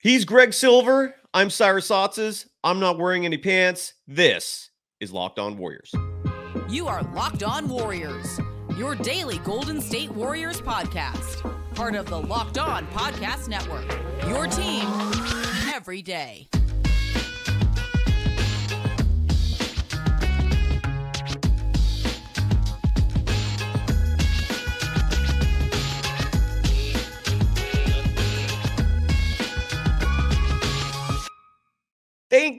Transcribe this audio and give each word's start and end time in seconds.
He's 0.00 0.24
Greg 0.24 0.54
Silver. 0.54 1.16
I'm 1.34 1.50
Cyrus 1.50 1.88
Saatsaz. 1.88 2.46
I'm 2.62 2.78
not 2.78 2.98
wearing 2.98 3.24
any 3.24 3.36
pants. 3.36 3.94
This 4.06 4.70
is 5.00 5.12
Locked 5.12 5.40
On 5.40 5.58
Warriors. 5.58 5.92
You 6.68 6.86
are 6.86 7.02
Locked 7.14 7.42
On 7.42 7.68
Warriors, 7.68 8.38
your 8.76 8.94
daily 8.94 9.38
Golden 9.38 9.80
State 9.80 10.12
Warriors 10.12 10.60
podcast. 10.60 11.42
Part 11.74 11.96
of 11.96 12.06
the 12.06 12.20
Locked 12.20 12.58
On 12.58 12.86
Podcast 12.88 13.48
Network. 13.48 13.86
Your 14.28 14.46
team 14.46 14.86
every 15.74 16.02
day. 16.02 16.48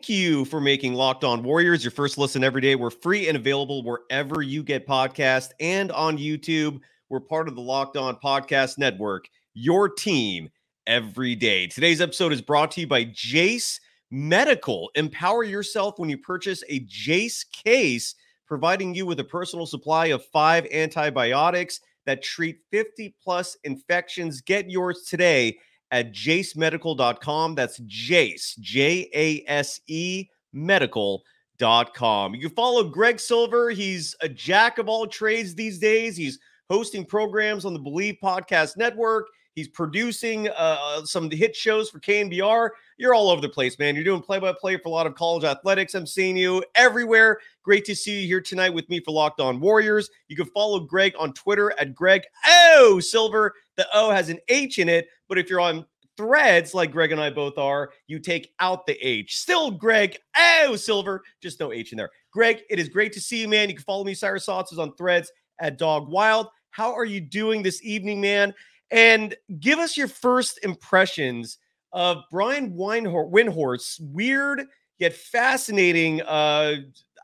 You 0.09 0.43
for 0.45 0.59
making 0.59 0.95
Locked 0.95 1.23
On 1.23 1.43
Warriors 1.43 1.83
your 1.83 1.91
first 1.91 2.17
listen 2.17 2.43
every 2.43 2.61
day. 2.61 2.75
We're 2.75 2.89
free 2.89 3.27
and 3.27 3.37
available 3.37 3.83
wherever 3.83 4.41
you 4.41 4.63
get 4.63 4.87
podcasts 4.87 5.51
and 5.59 5.91
on 5.91 6.17
YouTube. 6.17 6.79
We're 7.09 7.19
part 7.19 7.47
of 7.47 7.53
the 7.53 7.61
Locked 7.61 7.95
On 7.95 8.15
Podcast 8.15 8.79
Network, 8.79 9.29
your 9.53 9.87
team 9.87 10.49
every 10.87 11.35
day. 11.35 11.67
Today's 11.67 12.01
episode 12.01 12.33
is 12.33 12.41
brought 12.41 12.71
to 12.71 12.81
you 12.81 12.87
by 12.87 13.03
Jase 13.13 13.79
Medical. 14.09 14.89
Empower 14.95 15.43
yourself 15.43 15.99
when 15.99 16.09
you 16.09 16.17
purchase 16.17 16.63
a 16.69 16.79
Jase 16.87 17.43
case, 17.43 18.15
providing 18.47 18.95
you 18.95 19.05
with 19.05 19.19
a 19.19 19.23
personal 19.23 19.67
supply 19.67 20.07
of 20.07 20.25
five 20.25 20.65
antibiotics 20.73 21.81
that 22.07 22.23
treat 22.23 22.57
50 22.71 23.15
plus 23.23 23.55
infections. 23.63 24.41
Get 24.41 24.71
yours 24.71 25.03
today 25.07 25.59
at 25.91 26.13
jasemedical.com. 26.13 27.55
That's 27.55 27.79
Jase, 27.85 28.55
J 28.59 29.09
A 29.13 29.43
S 29.47 29.81
E 29.87 30.27
medical.com. 30.53 32.35
You 32.35 32.41
can 32.41 32.55
follow 32.55 32.83
Greg 32.83 33.19
Silver. 33.19 33.69
He's 33.69 34.15
a 34.21 34.29
jack 34.29 34.77
of 34.77 34.87
all 34.89 35.07
trades 35.07 35.55
these 35.55 35.79
days. 35.79 36.17
He's 36.17 36.39
hosting 36.69 37.05
programs 37.05 37.65
on 37.65 37.73
the 37.73 37.79
Believe 37.79 38.17
Podcast 38.23 38.77
Network. 38.77 39.27
He's 39.55 39.67
producing 39.67 40.47
uh, 40.55 41.03
some 41.03 41.29
hit 41.29 41.53
shows 41.53 41.89
for 41.89 41.99
KNBR. 41.99 42.69
You're 42.97 43.13
all 43.13 43.29
over 43.29 43.41
the 43.41 43.49
place, 43.49 43.77
man. 43.77 43.93
You're 43.93 44.05
doing 44.05 44.21
play 44.21 44.39
by 44.39 44.53
play 44.53 44.77
for 44.77 44.87
a 44.87 44.91
lot 44.91 45.05
of 45.05 45.15
college 45.15 45.43
athletics. 45.43 45.95
I'm 45.95 46.05
seeing 46.05 46.37
you 46.37 46.63
everywhere. 46.75 47.39
Great 47.63 47.83
to 47.85 47.95
see 47.95 48.21
you 48.21 48.27
here 48.27 48.39
tonight 48.39 48.69
with 48.69 48.87
me 48.89 49.01
for 49.01 49.11
Locked 49.11 49.41
On 49.41 49.59
Warriors. 49.59 50.09
You 50.29 50.37
can 50.37 50.45
follow 50.45 50.79
Greg 50.79 51.13
on 51.19 51.33
Twitter 51.33 51.73
at 51.77 51.93
Greg 51.93 52.23
O 52.47 53.01
Silver. 53.01 53.53
The 53.75 53.85
O 53.93 54.11
has 54.11 54.29
an 54.29 54.39
H 54.47 54.79
in 54.79 54.87
it, 54.87 55.09
but 55.29 55.37
if 55.37 55.49
you're 55.49 55.61
on 55.61 55.85
threads 56.17 56.73
like 56.73 56.91
Greg 56.91 57.13
and 57.13 57.21
I 57.21 57.29
both 57.29 57.57
are, 57.57 57.91
you 58.07 58.19
take 58.19 58.53
out 58.59 58.85
the 58.85 58.97
H. 59.05 59.37
Still 59.37 59.71
Greg 59.71 60.17
oh, 60.37 60.75
Silver, 60.75 61.23
just 61.41 61.61
no 61.61 61.71
H 61.71 61.93
in 61.93 61.97
there. 61.97 62.09
Greg, 62.31 62.63
it 62.69 62.77
is 62.77 62.89
great 62.89 63.13
to 63.13 63.21
see 63.21 63.39
you, 63.39 63.47
man. 63.47 63.69
You 63.69 63.75
can 63.75 63.85
follow 63.85 64.03
me, 64.03 64.13
Cyrus 64.13 64.45
Saatsaz, 64.45 64.79
on 64.79 64.93
threads 64.95 65.31
at 65.59 65.77
Dog 65.77 66.09
Wild. 66.09 66.47
How 66.71 66.93
are 66.93 67.05
you 67.05 67.21
doing 67.21 67.63
this 67.63 67.81
evening, 67.83 68.19
man? 68.19 68.53
And 68.91 69.35
give 69.61 69.79
us 69.79 69.95
your 69.95 70.09
first 70.09 70.59
impressions 70.63 71.57
of 71.93 72.23
Brian 72.31 72.73
Windhorst's 72.73 73.99
weird 73.99 74.65
yet 74.99 75.13
fascinating. 75.13 76.21
Uh, 76.21 76.75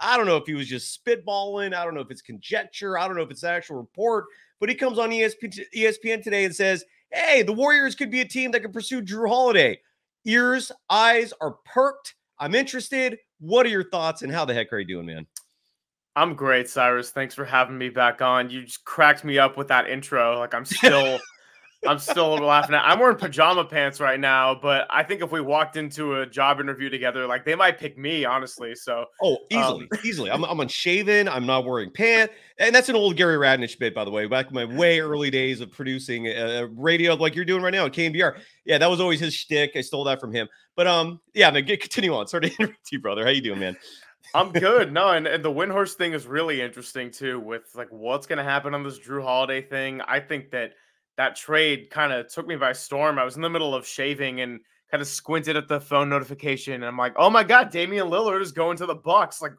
I 0.01 0.17
don't 0.17 0.25
know 0.25 0.37
if 0.37 0.47
he 0.47 0.53
was 0.53 0.67
just 0.67 1.03
spitballing. 1.03 1.73
I 1.73 1.83
don't 1.83 1.93
know 1.93 2.01
if 2.01 2.11
it's 2.11 2.21
conjecture. 2.21 2.97
I 2.97 3.07
don't 3.07 3.15
know 3.15 3.23
if 3.23 3.31
it's 3.31 3.43
an 3.43 3.51
actual 3.51 3.77
report. 3.77 4.25
But 4.59 4.69
he 4.69 4.75
comes 4.75 4.97
on 4.97 5.09
ESPN 5.11 6.23
today 6.23 6.45
and 6.45 6.55
says, 6.55 6.85
"Hey, 7.15 7.41
the 7.41 7.53
Warriors 7.53 7.95
could 7.95 8.11
be 8.11 8.21
a 8.21 8.27
team 8.27 8.51
that 8.51 8.61
could 8.61 8.73
pursue 8.73 9.01
Jrue 9.01 9.27
Holiday." 9.27 9.79
Ears, 10.25 10.71
eyes 10.89 11.33
are 11.39 11.55
perked. 11.65 12.15
I'm 12.39 12.55
interested. 12.55 13.17
What 13.39 13.65
are 13.65 13.69
your 13.69 13.89
thoughts 13.89 14.21
and 14.21 14.31
how 14.31 14.43
the 14.45 14.53
heck 14.53 14.73
are 14.73 14.79
you 14.79 14.87
doing, 14.87 15.05
man? 15.05 15.27
I'm 16.15 16.33
great, 16.33 16.69
Cyrus. 16.69 17.11
Thanks 17.11 17.35
for 17.35 17.45
having 17.45 17.77
me 17.77 17.89
back 17.89 18.21
on. 18.21 18.49
You 18.49 18.63
just 18.63 18.85
cracked 18.85 19.23
me 19.23 19.37
up 19.37 19.57
with 19.57 19.67
that 19.67 19.89
intro. 19.89 20.39
Like 20.39 20.53
I'm 20.53 20.65
still 20.65 21.19
I'm 21.87 21.99
still 21.99 22.37
laughing 22.37 22.75
at. 22.75 22.83
I'm 22.85 22.99
wearing 22.99 23.17
pajama 23.17 23.65
pants 23.65 23.99
right 23.99 24.19
now, 24.19 24.55
but 24.55 24.87
I 24.89 25.03
think 25.03 25.21
if 25.21 25.31
we 25.31 25.41
walked 25.41 25.77
into 25.77 26.21
a 26.21 26.25
job 26.25 26.59
interview 26.59 26.89
together, 26.89 27.27
like 27.27 27.45
they 27.45 27.55
might 27.55 27.77
pick 27.77 27.97
me, 27.97 28.25
honestly. 28.25 28.75
So, 28.75 29.05
oh, 29.21 29.37
easily, 29.49 29.87
um, 29.91 29.99
easily. 30.03 30.31
I'm, 30.31 30.43
I'm 30.43 30.59
unshaven. 30.59 31.27
I'm 31.27 31.45
not 31.45 31.65
wearing 31.65 31.91
pants, 31.91 32.33
and 32.57 32.73
that's 32.73 32.89
an 32.89 32.95
old 32.95 33.15
Gary 33.17 33.37
Radnich 33.37 33.77
bit, 33.77 33.93
by 33.93 34.03
the 34.03 34.11
way. 34.11 34.25
Back 34.25 34.47
in 34.47 34.53
my 34.53 34.65
way 34.65 34.99
early 34.99 35.29
days 35.29 35.61
of 35.61 35.71
producing 35.71 36.27
a 36.27 36.67
radio 36.67 37.13
like 37.15 37.35
you're 37.35 37.45
doing 37.45 37.61
right 37.61 37.73
now 37.73 37.85
at 37.85 37.93
KNBR. 37.93 38.39
Yeah, 38.65 38.77
that 38.77 38.89
was 38.89 38.99
always 38.99 39.19
his 39.19 39.33
shtick. 39.33 39.71
I 39.75 39.81
stole 39.81 40.03
that 40.05 40.19
from 40.19 40.33
him. 40.33 40.47
But 40.75 40.87
um, 40.87 41.19
yeah, 41.33 41.51
man, 41.51 41.65
get, 41.65 41.81
continue 41.81 42.13
on. 42.13 42.27
Sorry 42.27 42.49
to 42.49 42.55
interrupt 42.59 42.91
you, 42.91 42.99
brother. 42.99 43.23
How 43.23 43.31
you 43.31 43.41
doing, 43.41 43.59
man? 43.59 43.77
I'm 44.33 44.51
good. 44.51 44.91
No, 44.91 45.09
and, 45.09 45.27
and 45.27 45.43
the 45.43 45.51
Windhorst 45.51 45.93
thing 45.93 46.13
is 46.13 46.25
really 46.25 46.61
interesting 46.61 47.11
too, 47.11 47.39
with 47.39 47.63
like 47.75 47.87
what's 47.89 48.27
going 48.27 48.37
to 48.37 48.43
happen 48.43 48.73
on 48.73 48.83
this 48.83 48.99
Jrue 48.99 49.21
Holiday 49.21 49.61
thing. 49.61 50.01
I 50.01 50.19
think 50.19 50.51
that 50.51 50.73
that 51.17 51.35
trade 51.35 51.89
kind 51.89 52.11
of 52.11 52.27
took 52.27 52.47
me 52.47 52.55
by 52.55 52.73
storm. 52.73 53.17
I 53.17 53.23
was 53.23 53.35
in 53.35 53.41
the 53.41 53.49
middle 53.49 53.73
of 53.73 53.87
shaving 53.87 54.41
and 54.41 54.59
kind 54.91 55.01
of 55.01 55.07
squinted 55.07 55.55
at 55.55 55.67
the 55.67 55.79
phone 55.79 56.09
notification. 56.09 56.73
And 56.73 56.85
I'm 56.85 56.97
like, 56.97 57.13
oh 57.17 57.29
my 57.29 57.43
God, 57.43 57.71
Damian 57.71 58.07
Lillard 58.07 58.41
is 58.41 58.51
going 58.51 58.77
to 58.77 58.85
the 58.85 58.95
Bucks. 58.95 59.41
Like 59.41 59.53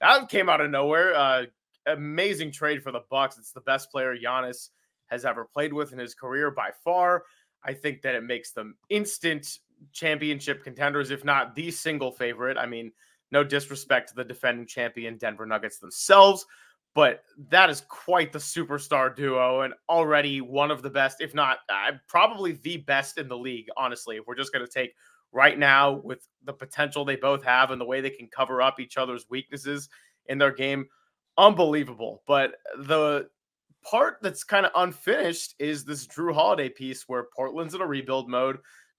that 0.00 0.28
came 0.28 0.48
out 0.48 0.60
of 0.60 0.70
nowhere. 0.70 1.14
Uh, 1.14 1.44
amazing 1.86 2.52
trade 2.52 2.82
for 2.82 2.92
the 2.92 3.02
Bucks. 3.10 3.38
It's 3.38 3.52
the 3.52 3.60
best 3.60 3.90
player 3.90 4.16
Giannis 4.16 4.70
has 5.06 5.24
ever 5.24 5.44
played 5.44 5.72
with 5.72 5.92
in 5.92 5.98
his 5.98 6.14
career 6.14 6.50
by 6.50 6.70
far. 6.84 7.24
I 7.64 7.72
think 7.72 8.02
that 8.02 8.14
it 8.14 8.24
makes 8.24 8.52
them 8.52 8.76
instant 8.90 9.58
championship 9.92 10.64
contenders, 10.64 11.10
if 11.10 11.24
not 11.24 11.54
the 11.54 11.70
single 11.70 12.12
favorite. 12.12 12.56
I 12.58 12.66
mean, 12.66 12.92
no 13.30 13.44
disrespect 13.44 14.10
to 14.10 14.14
the 14.14 14.24
defending 14.24 14.66
champion 14.66 15.16
Denver 15.16 15.46
Nuggets 15.46 15.78
themselves, 15.78 16.46
but 16.96 17.24
that 17.50 17.68
is 17.68 17.82
quite 17.90 18.32
the 18.32 18.38
superstar 18.38 19.14
duo 19.14 19.60
and 19.60 19.74
already 19.86 20.40
one 20.40 20.70
of 20.70 20.80
the 20.80 20.88
best, 20.88 21.20
if 21.20 21.34
not 21.34 21.58
uh, 21.68 21.92
probably 22.08 22.52
the 22.52 22.78
best 22.78 23.18
in 23.18 23.28
the 23.28 23.36
league, 23.36 23.66
honestly. 23.76 24.16
If 24.16 24.26
we're 24.26 24.34
just 24.34 24.50
going 24.50 24.64
to 24.64 24.72
take 24.72 24.94
right 25.30 25.58
now 25.58 26.00
with 26.02 26.26
the 26.44 26.54
potential 26.54 27.04
they 27.04 27.16
both 27.16 27.44
have 27.44 27.70
and 27.70 27.78
the 27.78 27.84
way 27.84 28.00
they 28.00 28.08
can 28.08 28.28
cover 28.28 28.62
up 28.62 28.80
each 28.80 28.96
other's 28.96 29.26
weaknesses 29.28 29.90
in 30.30 30.38
their 30.38 30.52
game, 30.52 30.86
unbelievable. 31.36 32.22
But 32.26 32.54
the 32.78 33.28
part 33.82 34.16
that's 34.22 34.42
kind 34.42 34.64
of 34.64 34.72
unfinished 34.74 35.54
is 35.58 35.84
this 35.84 36.06
Jrue 36.06 36.32
Holiday 36.32 36.70
piece 36.70 37.04
where 37.06 37.26
Portland's 37.36 37.74
in 37.74 37.82
a 37.82 37.86
rebuild 37.86 38.30
mode. 38.30 38.56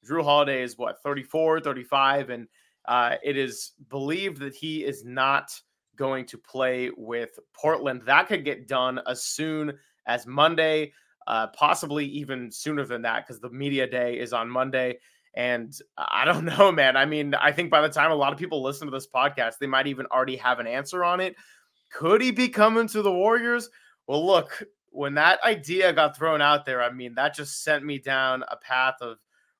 Jrue 0.07 0.23
Holiday 0.23 0.61
is 0.61 0.77
what, 0.77 1.01
34, 1.01 1.61
35, 1.61 2.29
and 2.29 2.47
uh, 2.87 3.15
it 3.23 3.37
is 3.37 3.71
believed 3.89 4.37
that 4.41 4.53
he 4.53 4.85
is 4.85 5.03
not 5.03 5.59
going 5.97 6.25
to 6.27 6.37
play 6.37 6.91
with 6.95 7.39
Portland. 7.53 8.03
That 8.05 8.27
could 8.27 8.45
get 8.45 8.67
done 8.67 9.01
as 9.07 9.23
soon 9.23 9.73
as 10.05 10.25
Monday, 10.25 10.93
uh, 11.27 11.47
possibly 11.47 12.05
even 12.05 12.51
sooner 12.51 12.85
than 12.85 13.01
that, 13.01 13.25
because 13.25 13.41
the 13.41 13.49
media 13.49 13.87
day 13.87 14.17
is 14.17 14.31
on 14.31 14.49
Monday. 14.49 14.99
And 15.33 15.73
I 15.97 16.23
don't 16.25 16.45
know, 16.57 16.71
man. 16.71 16.95
I 16.95 17.05
mean, 17.05 17.33
I 17.33 17.51
think 17.51 17.69
by 17.69 17.81
the 17.81 17.89
time 17.89 18.11
a 18.11 18.15
lot 18.15 18.31
of 18.31 18.39
people 18.39 18.63
listen 18.63 18.87
to 18.87 18.91
this 18.91 19.07
podcast, 19.07 19.57
they 19.59 19.67
might 19.67 19.87
even 19.87 20.05
already 20.07 20.37
have 20.37 20.59
an 20.59 20.67
answer 20.67 21.03
on 21.03 21.19
it. 21.19 21.35
Could 21.91 22.21
he 22.21 22.31
be 22.31 22.49
coming 22.49 22.87
to 22.89 23.01
the 23.01 23.11
Warriors? 23.11 23.69
Well, 24.07 24.25
look, 24.25 24.63
when 24.89 25.13
that 25.15 25.43
idea 25.43 25.93
got 25.93 26.17
thrown 26.17 26.41
out 26.41 26.65
there, 26.65 26.81
I 26.81 26.91
mean, 26.91 27.15
that 27.15 27.35
just 27.35 27.63
sent 27.63 27.83
me 27.83 27.99
down 27.99 28.43
a 28.47 28.57
path 28.57 28.95
of 29.01 29.17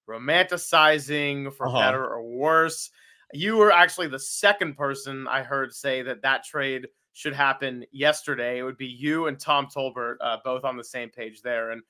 romanticizing 0.10 1.54
for 1.54 1.68
uh-huh. 1.68 1.80
better 1.80 2.04
or 2.04 2.24
worse. 2.24 2.90
You 3.34 3.58
were 3.58 3.72
actually 3.72 4.08
the 4.08 4.20
second 4.20 4.76
person 4.76 5.28
I 5.28 5.44
heard 5.44 5.74
say 5.74 6.02
that 6.04 6.22
that 6.22 6.46
trade 6.46 6.88
should 7.14 7.34
happen 7.34 7.86
yesterday. 7.92 8.60
It 8.60 8.64
would 8.64 8.78
be 8.78 8.86
you 8.86 9.28
and 9.28 9.40
Tom 9.40 9.68
Tolbert, 9.76 10.16
uh, 10.22 10.38
both 10.44 10.64
on 10.64 10.78
the 10.78 10.84
same 10.84 11.10
page 11.10 11.42
there. 11.42 11.72
And 11.72 11.82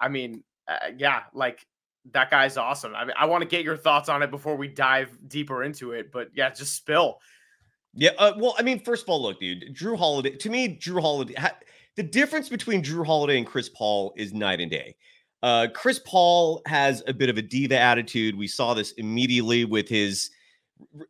I 0.00 0.08
mean, 0.08 0.42
uh, 0.68 0.90
yeah, 0.96 1.22
like 1.32 1.66
that 2.12 2.30
guy's 2.30 2.56
awesome. 2.56 2.94
I 2.94 3.04
mean, 3.04 3.14
I 3.16 3.26
want 3.26 3.42
to 3.42 3.48
get 3.48 3.64
your 3.64 3.76
thoughts 3.76 4.08
on 4.08 4.22
it 4.22 4.30
before 4.30 4.56
we 4.56 4.68
dive 4.68 5.16
deeper 5.28 5.62
into 5.62 5.92
it. 5.92 6.10
But 6.12 6.30
yeah, 6.34 6.50
just 6.50 6.74
spill. 6.74 7.18
Yeah. 7.94 8.10
Uh, 8.18 8.32
well, 8.36 8.54
I 8.58 8.62
mean, 8.62 8.80
first 8.80 9.04
of 9.04 9.08
all, 9.08 9.22
look, 9.22 9.38
dude, 9.38 9.74
Jrue 9.74 9.96
Holiday. 9.96 10.36
To 10.36 10.50
me, 10.50 10.76
Jrue 10.76 11.00
Holiday. 11.00 11.34
Ha- 11.34 11.58
the 11.96 12.02
difference 12.02 12.48
between 12.48 12.82
Jrue 12.82 13.06
Holiday 13.06 13.38
and 13.38 13.46
Chris 13.46 13.68
Paul 13.68 14.14
is 14.16 14.32
night 14.32 14.60
and 14.60 14.70
day. 14.70 14.96
Uh, 15.42 15.66
Chris 15.74 16.00
Paul 16.04 16.62
has 16.66 17.02
a 17.06 17.12
bit 17.12 17.28
of 17.28 17.36
a 17.36 17.42
diva 17.42 17.78
attitude. 17.78 18.36
We 18.36 18.46
saw 18.46 18.74
this 18.74 18.92
immediately 18.92 19.64
with 19.64 19.88
his 19.88 20.30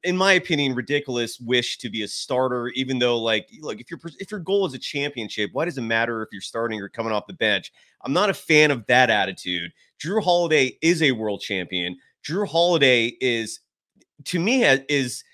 in 0.04 0.16
my 0.16 0.32
opinion, 0.32 0.74
ridiculous 0.74 1.40
wish 1.40 1.78
to 1.78 1.90
be 1.90 2.02
a 2.02 2.08
starter. 2.08 2.68
Even 2.68 2.98
though, 2.98 3.18
like, 3.18 3.48
look, 3.60 3.80
if 3.80 3.90
your 3.90 4.00
if 4.18 4.30
your 4.30 4.40
goal 4.40 4.66
is 4.66 4.74
a 4.74 4.78
championship, 4.78 5.50
why 5.52 5.64
does 5.64 5.78
it 5.78 5.82
matter 5.82 6.22
if 6.22 6.28
you're 6.32 6.40
starting 6.40 6.80
or 6.80 6.88
coming 6.88 7.12
off 7.12 7.26
the 7.26 7.32
bench? 7.34 7.72
I'm 8.02 8.12
not 8.12 8.30
a 8.30 8.34
fan 8.34 8.70
of 8.70 8.86
that 8.86 9.10
attitude. 9.10 9.72
Jrue 9.98 10.22
Holiday 10.22 10.78
is 10.82 11.02
a 11.02 11.12
world 11.12 11.40
champion. 11.40 11.96
Jrue 12.26 12.46
Holiday 12.48 13.16
is, 13.20 13.60
to 14.24 14.38
me, 14.38 14.64
is 14.64 15.24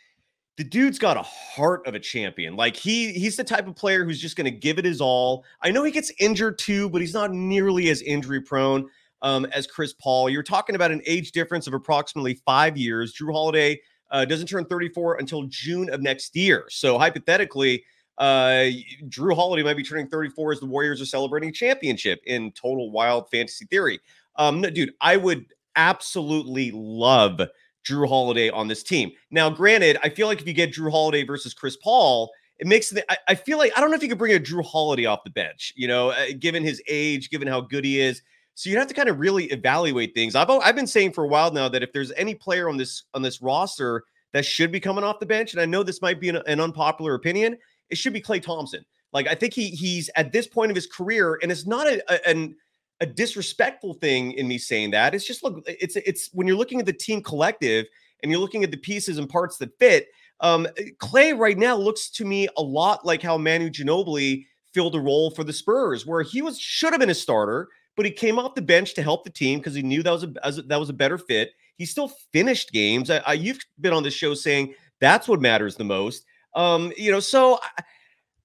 the 0.56 0.64
dude's 0.64 0.98
got 0.98 1.16
a 1.16 1.22
heart 1.22 1.86
of 1.86 1.94
a 1.94 2.00
champion. 2.00 2.56
Like 2.56 2.76
he 2.76 3.12
he's 3.12 3.36
the 3.36 3.44
type 3.44 3.66
of 3.68 3.76
player 3.76 4.04
who's 4.04 4.20
just 4.20 4.36
going 4.36 4.44
to 4.46 4.50
give 4.50 4.78
it 4.78 4.84
his 4.84 5.00
all. 5.00 5.44
I 5.62 5.70
know 5.70 5.84
he 5.84 5.92
gets 5.92 6.12
injured 6.18 6.58
too, 6.58 6.90
but 6.90 7.00
he's 7.00 7.14
not 7.14 7.32
nearly 7.32 7.88
as 7.90 8.02
injury 8.02 8.40
prone. 8.40 8.88
um, 9.22 9.46
as 9.46 9.66
Chris 9.66 9.92
Paul. 9.92 10.30
You're 10.30 10.42
talking 10.42 10.74
about 10.76 10.90
an 10.90 11.02
age 11.06 11.32
difference 11.32 11.66
of 11.66 11.74
approximately 11.74 12.34
five 12.46 12.76
years. 12.76 13.14
Jrue 13.14 13.32
Holiday 13.32 13.80
uh, 14.10 14.24
doesn't 14.24 14.46
turn 14.46 14.64
34 14.64 15.16
until 15.16 15.44
June 15.44 15.90
of 15.90 16.02
next 16.02 16.34
year. 16.34 16.64
So 16.68 16.98
hypothetically, 16.98 17.84
uh, 18.18 18.66
Jrue 19.08 19.34
Holiday 19.34 19.62
might 19.62 19.76
be 19.76 19.82
turning 19.82 20.08
34 20.08 20.52
as 20.52 20.60
the 20.60 20.66
Warriors 20.66 21.00
are 21.00 21.06
celebrating 21.06 21.52
championship 21.52 22.20
in 22.26 22.52
total 22.52 22.90
wild 22.90 23.30
fantasy 23.30 23.64
theory. 23.66 24.00
Um, 24.36 24.60
no, 24.60 24.70
dude, 24.70 24.92
I 25.00 25.16
would 25.16 25.46
absolutely 25.76 26.72
love 26.72 27.40
Jrue 27.86 28.08
Holiday 28.08 28.50
on 28.50 28.68
this 28.68 28.82
team. 28.82 29.12
Now, 29.30 29.50
granted, 29.50 29.98
I 30.02 30.08
feel 30.08 30.26
like 30.26 30.40
if 30.40 30.46
you 30.46 30.52
get 30.52 30.72
Jrue 30.72 30.90
Holiday 30.90 31.24
versus 31.24 31.54
Chris 31.54 31.76
Paul, 31.76 32.30
it 32.58 32.66
makes 32.66 32.90
the, 32.90 33.10
I, 33.10 33.16
I 33.28 33.34
feel 33.34 33.58
like 33.58 33.72
I 33.76 33.80
don't 33.80 33.90
know 33.90 33.96
if 33.96 34.02
you 34.02 34.08
could 34.08 34.18
bring 34.18 34.34
a 34.34 34.40
Jrue 34.40 34.64
Holiday 34.64 35.06
off 35.06 35.24
the 35.24 35.30
bench, 35.30 35.72
you 35.76 35.86
know, 35.86 36.10
uh, 36.10 36.26
given 36.38 36.64
his 36.64 36.82
age, 36.88 37.30
given 37.30 37.46
how 37.46 37.60
good 37.60 37.84
he 37.84 38.00
is. 38.00 38.22
So 38.58 38.70
you 38.70 38.76
have 38.76 38.88
to 38.88 38.94
kind 38.94 39.08
of 39.08 39.20
really 39.20 39.44
evaluate 39.44 40.14
things. 40.14 40.34
I've 40.34 40.50
I've 40.50 40.74
been 40.74 40.88
saying 40.88 41.12
for 41.12 41.22
a 41.22 41.28
while 41.28 41.52
now 41.52 41.68
that 41.68 41.84
if 41.84 41.92
there's 41.92 42.10
any 42.16 42.34
player 42.34 42.68
on 42.68 42.76
this 42.76 43.04
on 43.14 43.22
this 43.22 43.40
roster 43.40 44.02
that 44.32 44.44
should 44.44 44.72
be 44.72 44.80
coming 44.80 45.04
off 45.04 45.20
the 45.20 45.26
bench, 45.26 45.52
and 45.52 45.62
I 45.62 45.64
know 45.64 45.84
this 45.84 46.02
might 46.02 46.20
be 46.20 46.28
an, 46.28 46.42
an 46.44 46.58
unpopular 46.58 47.14
opinion, 47.14 47.56
it 47.88 47.98
should 47.98 48.12
be 48.12 48.20
Klay 48.20 48.42
Thompson. 48.42 48.84
Like 49.12 49.28
I 49.28 49.36
think 49.36 49.54
he 49.54 49.68
he's 49.68 50.10
at 50.16 50.32
this 50.32 50.48
point 50.48 50.72
of 50.72 50.74
his 50.74 50.88
career, 50.88 51.38
and 51.40 51.52
it's 51.52 51.68
not 51.68 51.86
a, 51.86 52.02
a 52.12 52.28
an 52.28 52.56
a 52.98 53.06
disrespectful 53.06 53.94
thing 53.94 54.32
in 54.32 54.48
me 54.48 54.58
saying 54.58 54.90
that. 54.90 55.14
It's 55.14 55.24
just 55.24 55.44
look, 55.44 55.62
it's 55.68 55.94
it's 55.94 56.28
when 56.32 56.48
you're 56.48 56.56
looking 56.56 56.80
at 56.80 56.86
the 56.86 56.92
team 56.92 57.22
collective 57.22 57.86
and 58.24 58.32
you're 58.32 58.40
looking 58.40 58.64
at 58.64 58.72
the 58.72 58.76
pieces 58.76 59.18
and 59.18 59.28
parts 59.28 59.58
that 59.58 59.78
fit. 59.78 60.08
Um, 60.40 60.66
Klay 61.00 61.38
right 61.38 61.56
now 61.56 61.76
looks 61.76 62.10
to 62.10 62.24
me 62.24 62.48
a 62.56 62.62
lot 62.62 63.06
like 63.06 63.22
how 63.22 63.38
Manu 63.38 63.70
Ginobili 63.70 64.46
filled 64.74 64.96
a 64.96 65.00
role 65.00 65.30
for 65.30 65.44
the 65.44 65.52
Spurs, 65.52 66.04
where 66.04 66.22
he 66.22 66.42
was 66.42 66.58
should 66.58 66.92
have 66.92 66.98
been 66.98 67.10
a 67.10 67.14
starter, 67.14 67.68
but 67.98 68.06
he 68.06 68.12
came 68.12 68.38
off 68.38 68.54
the 68.54 68.62
bench 68.62 68.94
to 68.94 69.02
help 69.02 69.24
the 69.24 69.30
team 69.30 69.58
because 69.58 69.74
he 69.74 69.82
knew 69.82 70.04
that 70.04 70.12
was 70.12 70.22
a 70.22 70.62
that 70.62 70.78
was 70.78 70.88
a 70.88 70.92
better 70.92 71.18
fit. 71.18 71.50
He 71.78 71.84
still 71.84 72.12
finished 72.32 72.70
games. 72.70 73.10
I, 73.10 73.18
I, 73.26 73.32
you've 73.32 73.58
been 73.80 73.92
on 73.92 74.04
the 74.04 74.10
show 74.10 74.34
saying 74.34 74.74
that's 75.00 75.26
what 75.26 75.40
matters 75.40 75.74
the 75.74 75.82
most. 75.82 76.24
Um, 76.54 76.92
you 76.96 77.10
know, 77.10 77.18
so 77.18 77.58
I, 77.60 77.82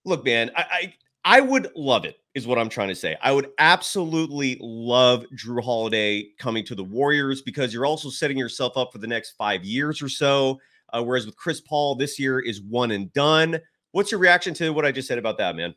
look, 0.06 0.26
man, 0.26 0.50
I, 0.56 0.64
I 0.72 0.94
I 1.38 1.42
would 1.42 1.70
love 1.76 2.04
it, 2.04 2.16
is 2.34 2.48
what 2.48 2.58
I'm 2.58 2.68
trying 2.68 2.88
to 2.88 2.96
say. 2.96 3.16
I 3.22 3.32
would 3.32 3.52
absolutely 3.60 4.58
love 4.60 5.24
Jrue 5.36 5.64
Holiday 5.64 6.30
coming 6.40 6.66
to 6.66 6.74
the 6.74 6.84
Warriors 6.84 7.44
because 7.44 7.72
you're 7.72 7.86
also 7.86 8.10
setting 8.10 8.40
yourself 8.40 8.76
up 8.76 8.92
for 8.92 8.98
the 8.98 9.08
next 9.08 9.34
five 9.38 9.64
years 9.64 10.02
or 10.02 10.10
so. 10.10 10.60
Uh, 10.92 11.04
whereas 11.04 11.28
with 11.28 11.38
Chris 11.38 11.62
Paul, 11.62 11.94
this 11.94 12.18
year 12.18 12.40
is 12.40 12.60
one 12.60 12.90
and 12.90 13.14
done. 13.14 13.60
What's 13.92 14.10
your 14.10 14.20
reaction 14.20 14.56
to 14.56 14.72
what 14.72 14.84
I 14.84 14.92
just 14.92 15.08
said 15.08 15.20
about 15.20 15.38
that, 15.38 15.56
man? 15.56 15.76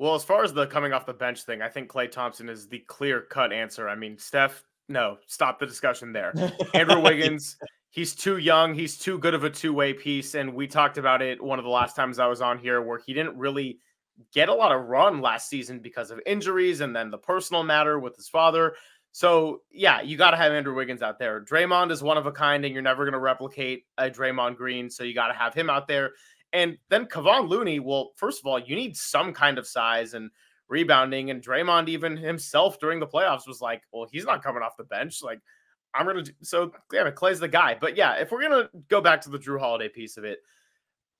Well, 0.00 0.14
as 0.14 0.24
far 0.24 0.42
as 0.42 0.54
the 0.54 0.66
coming 0.66 0.94
off 0.94 1.04
the 1.04 1.12
bench 1.12 1.42
thing, 1.42 1.60
I 1.60 1.68
think 1.68 1.90
Klay 1.90 2.10
Thompson 2.10 2.48
is 2.48 2.66
the 2.66 2.78
clear 2.78 3.20
cut 3.20 3.52
answer. 3.52 3.86
I 3.86 3.96
mean, 3.96 4.16
Steph, 4.16 4.64
no, 4.88 5.18
stop 5.26 5.58
the 5.58 5.66
discussion 5.66 6.10
there. 6.10 6.32
Andrew 6.72 7.00
Wiggins, 7.02 7.58
he's 7.90 8.14
too 8.14 8.38
young. 8.38 8.72
He's 8.72 8.96
too 8.96 9.18
good 9.18 9.34
of 9.34 9.44
a 9.44 9.50
two 9.50 9.74
way 9.74 9.92
piece. 9.92 10.34
And 10.34 10.54
we 10.54 10.66
talked 10.66 10.96
about 10.96 11.20
it 11.20 11.42
one 11.42 11.58
of 11.58 11.66
the 11.66 11.70
last 11.70 11.96
times 11.96 12.18
I 12.18 12.28
was 12.28 12.40
on 12.40 12.58
here 12.58 12.80
where 12.80 12.98
he 13.04 13.12
didn't 13.12 13.36
really 13.36 13.78
get 14.32 14.48
a 14.48 14.54
lot 14.54 14.72
of 14.72 14.86
run 14.86 15.20
last 15.20 15.50
season 15.50 15.80
because 15.80 16.10
of 16.10 16.18
injuries 16.24 16.80
and 16.80 16.96
then 16.96 17.10
the 17.10 17.18
personal 17.18 17.62
matter 17.62 17.98
with 17.98 18.16
his 18.16 18.30
father. 18.30 18.76
So 19.12 19.60
yeah, 19.70 20.00
you 20.00 20.16
got 20.16 20.30
to 20.30 20.38
have 20.38 20.50
Andrew 20.50 20.74
Wiggins 20.74 21.02
out 21.02 21.18
there. 21.18 21.44
Draymond 21.44 21.90
is 21.90 22.02
one 22.02 22.16
of 22.16 22.24
a 22.24 22.32
kind, 22.32 22.64
and 22.64 22.72
you're 22.72 22.82
never 22.82 23.04
going 23.04 23.12
to 23.12 23.18
replicate 23.18 23.84
a 23.98 24.08
Draymond 24.08 24.56
Green, 24.56 24.88
so 24.88 25.04
you 25.04 25.12
got 25.12 25.28
to 25.28 25.34
have 25.34 25.52
him 25.52 25.68
out 25.68 25.88
there. 25.88 26.12
And 26.52 26.78
then 26.88 27.06
Kevon 27.06 27.48
Looney. 27.48 27.80
Well, 27.80 28.12
first 28.16 28.40
of 28.40 28.46
all, 28.46 28.58
you 28.58 28.74
need 28.74 28.96
some 28.96 29.32
kind 29.32 29.58
of 29.58 29.66
size 29.66 30.14
and 30.14 30.30
rebounding. 30.68 31.30
And 31.30 31.42
Draymond, 31.42 31.88
even 31.88 32.16
himself 32.16 32.78
during 32.80 33.00
the 33.00 33.06
playoffs, 33.06 33.46
was 33.46 33.60
like, 33.60 33.82
"Well, 33.92 34.08
he's 34.10 34.24
not 34.24 34.42
coming 34.42 34.62
off 34.62 34.76
the 34.76 34.84
bench. 34.84 35.22
Like, 35.22 35.40
I'm 35.94 36.06
gonna." 36.06 36.22
Do, 36.22 36.32
so 36.42 36.72
yeah, 36.92 37.10
Klay's 37.10 37.40
the 37.40 37.48
guy. 37.48 37.76
But 37.80 37.96
yeah, 37.96 38.14
if 38.14 38.32
we're 38.32 38.42
gonna 38.42 38.68
go 38.88 39.00
back 39.00 39.20
to 39.22 39.30
the 39.30 39.38
Jrue 39.38 39.60
Holiday 39.60 39.88
piece 39.88 40.16
of 40.16 40.24
it, 40.24 40.40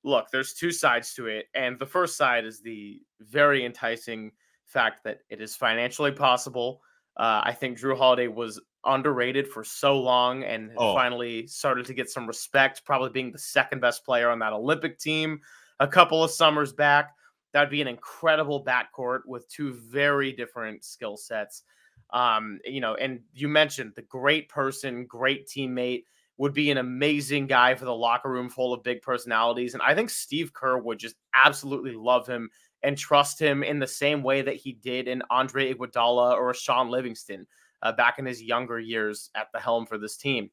look, 0.02 0.30
there's 0.30 0.54
two 0.54 0.72
sides 0.72 1.14
to 1.14 1.26
it. 1.26 1.46
And 1.54 1.78
the 1.78 1.86
first 1.86 2.16
side 2.16 2.44
is 2.44 2.60
the 2.60 3.00
very 3.20 3.64
enticing 3.64 4.32
fact 4.66 5.04
that 5.04 5.20
it 5.28 5.40
is 5.40 5.56
financially 5.56 6.12
possible. 6.12 6.80
Uh, 7.16 7.42
I 7.44 7.52
think 7.52 7.78
Jrue 7.78 7.96
Holiday 7.96 8.28
was 8.28 8.60
underrated 8.84 9.46
for 9.46 9.62
so 9.62 10.00
long 10.00 10.42
and 10.44 10.70
oh. 10.76 10.94
finally 10.94 11.46
started 11.46 11.84
to 11.86 11.94
get 11.94 12.08
some 12.08 12.26
respect, 12.26 12.84
probably 12.84 13.10
being 13.10 13.32
the 13.32 13.38
second 13.38 13.80
best 13.80 14.04
player 14.04 14.30
on 14.30 14.38
that 14.38 14.52
Olympic 14.52 14.98
team 14.98 15.40
a 15.80 15.88
couple 15.88 16.22
of 16.22 16.30
summers 16.30 16.72
back. 16.72 17.14
That'd 17.52 17.70
be 17.70 17.82
an 17.82 17.88
incredible 17.88 18.64
backcourt 18.64 19.20
with 19.26 19.48
two 19.48 19.72
very 19.72 20.32
different 20.32 20.84
skill 20.84 21.16
sets. 21.16 21.64
Um, 22.12 22.60
you 22.64 22.80
know, 22.80 22.94
and 22.94 23.20
you 23.32 23.48
mentioned 23.48 23.92
the 23.96 24.02
great 24.02 24.48
person, 24.48 25.06
great 25.06 25.48
teammate 25.48 26.04
would 26.36 26.54
be 26.54 26.70
an 26.70 26.78
amazing 26.78 27.46
guy 27.46 27.74
for 27.74 27.84
the 27.84 27.94
locker 27.94 28.30
room 28.30 28.48
full 28.48 28.72
of 28.72 28.82
big 28.82 29.02
personalities. 29.02 29.74
And 29.74 29.82
I 29.82 29.94
think 29.94 30.10
Steve 30.10 30.52
Kerr 30.52 30.78
would 30.78 30.98
just 30.98 31.16
absolutely 31.34 31.92
love 31.92 32.26
him 32.26 32.50
and 32.82 32.96
trust 32.96 33.40
him 33.40 33.62
in 33.62 33.78
the 33.78 33.86
same 33.86 34.22
way 34.22 34.42
that 34.42 34.56
he 34.56 34.72
did 34.72 35.08
in 35.08 35.22
Andre 35.30 35.72
Iguodala 35.72 36.34
or 36.34 36.54
Shaun 36.54 36.88
Livingston 36.88 37.46
uh, 37.82 37.92
back 37.92 38.18
in 38.18 38.26
his 38.26 38.42
younger 38.42 38.78
years 38.78 39.30
at 39.34 39.48
the 39.52 39.60
helm 39.60 39.86
for 39.86 39.98
this 39.98 40.16
team. 40.16 40.50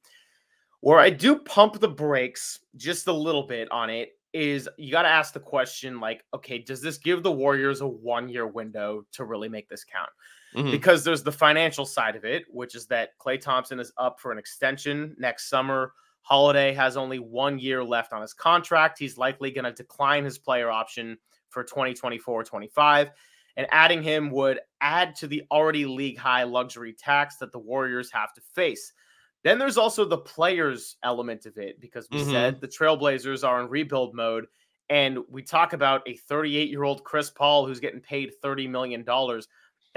Where 0.82 1.00
I 1.00 1.10
do 1.10 1.40
pump 1.40 1.80
the 1.80 1.88
brakes 1.88 2.60
just 2.76 3.08
a 3.08 3.14
little 3.14 3.44
bit 3.44 3.70
on 3.72 3.90
it 3.90 4.12
is 4.34 4.70
you 4.78 4.92
got 4.92 5.04
to 5.04 5.10
ask 5.10 5.34
the 5.34 5.40
question 5.40 6.00
like, 6.00 6.24
okay, 6.34 6.60
does 6.60 6.82
this 6.82 6.98
give 6.98 7.24
the 7.24 7.32
Warriors 7.32 7.82
a 7.82 7.88
one 7.88 8.30
year 8.30 8.46
window 8.46 9.06
to 9.14 9.26
really 9.26 9.50
make 9.50 9.70
this 9.70 9.84
count? 9.84 10.10
mm-hmm. 10.56 10.72
because 10.72 11.04
there's 11.04 11.24
the 11.24 11.32
financial 11.32 11.86
side 11.86 12.16
of 12.16 12.26
it, 12.26 12.46
which 12.50 12.76
is 12.76 12.88
that 12.88 13.18
Klay 13.20 13.40
Thompson 13.40 13.80
is 13.80 13.92
up 13.98 14.20
for 14.20 14.32
an 14.32 14.38
extension 14.38 15.16
next 15.18 15.50
summer. 15.50 15.94
Holiday 16.22 16.74
has 16.74 16.98
only 16.98 17.20
one 17.20 17.58
year 17.58 17.84
left 17.84 18.12
on 18.12 18.22
his 18.22 18.34
contract. 18.34 19.00
He's 19.00 19.18
likely 19.18 19.52
going 19.52 19.66
to 19.66 19.72
decline 19.72 20.26
his 20.26 20.38
player 20.38 20.70
option 20.70 21.18
for 21.58 21.64
2024 21.64 22.44
25. 22.44 23.10
And 23.56 23.66
adding 23.72 24.04
him 24.04 24.30
would 24.30 24.60
add 24.82 25.16
to 25.16 25.26
the 25.26 25.42
already 25.50 25.88
league 25.88 26.20
high 26.20 26.44
luxury 26.44 26.94
tax 26.94 27.38
that 27.38 27.52
the 27.52 27.58
Warriors 27.58 28.12
have 28.12 28.32
to 28.36 28.42
face. 28.54 28.94
Then 29.44 29.58
there's 29.58 29.78
also 29.78 30.06
the 30.06 30.20
players 30.20 30.98
element 31.04 31.48
of 31.48 31.58
it 31.58 31.82
because 31.82 32.08
we 32.12 32.20
mm-hmm. 32.20 32.32
said 32.32 32.62
the 32.62 32.68
Trailblazers 32.68 33.48
are 33.48 33.60
in 33.60 33.70
rebuild 33.70 34.14
mode. 34.14 34.46
And 34.90 35.20
we 35.30 35.42
talk 35.42 35.74
about 35.74 36.08
a 36.08 36.16
38 36.16 36.70
year 36.70 36.84
old 36.84 37.04
Chris 37.04 37.32
Paul 37.32 37.66
who's 37.66 37.80
getting 37.80 38.00
paid 38.00 38.34
$30 38.44 38.70
million 38.70 39.04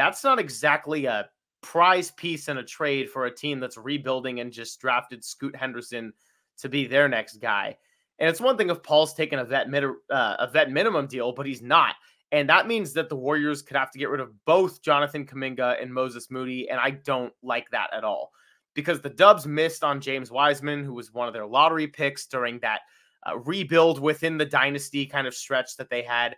that's 0.01 0.25
not 0.25 0.39
exactly 0.39 1.05
a 1.05 1.29
prize 1.61 2.11
piece 2.13 2.49
in 2.49 2.57
a 2.57 2.65
trade 2.65 3.11
for 3.11 3.27
a 3.27 3.35
team 3.35 3.61
that's 3.61 3.77
rebuilding 3.77 4.41
and 4.41 4.51
just 4.51 4.81
drafted 4.81 5.23
Scoot 5.23 5.55
Henderson 5.55 6.15
to 6.57 6.71
be 6.71 6.87
their 6.87 7.07
next 7.07 7.37
guy. 7.37 7.77
And 8.21 8.29
it's 8.29 8.41
one 8.41 8.57
thing 8.57 8.71
if 8.71 8.83
Paul's 8.83 9.15
taking 9.15 9.39
a 9.39 9.45
vet 9.45 9.69
mid, 9.69 9.85
uh, 9.85 10.37
a 10.39 10.49
vet 10.53 10.71
minimum 10.71 11.07
deal, 11.07 11.33
but 11.33 11.47
he's 11.47 11.63
not. 11.63 11.95
And 12.33 12.49
that 12.49 12.69
means 12.69 12.93
that 12.93 13.09
the 13.09 13.17
Warriors 13.17 13.63
could 13.63 13.77
have 13.77 13.91
to 13.91 13.99
get 13.99 14.11
rid 14.11 14.21
of 14.21 14.33
both 14.45 14.83
Jonathan 14.83 15.27
Kuminga 15.27 15.83
and 15.83 15.93
Moses 15.93 16.31
Moody. 16.31 16.69
And 16.69 16.79
I 16.79 16.91
don't 16.91 17.33
like 17.43 17.69
that 17.71 17.93
at 17.93 18.05
all 18.05 18.31
because 18.75 19.01
the 19.01 19.11
Dubs 19.11 19.47
missed 19.47 19.83
on 19.83 20.01
James 20.01 20.31
Wiseman, 20.31 20.85
who 20.85 20.95
was 20.95 21.13
one 21.13 21.27
of 21.27 21.35
their 21.35 21.47
lottery 21.47 21.89
picks 21.89 22.27
during 22.27 22.61
that 22.61 22.81
uh, 23.29 23.39
rebuild 23.39 24.01
within 24.01 24.39
the 24.39 24.45
dynasty 24.45 25.07
kind 25.07 25.27
of 25.27 25.35
stretch 25.35 25.77
that 25.77 25.91
they 25.91 26.03
had. 26.03 26.37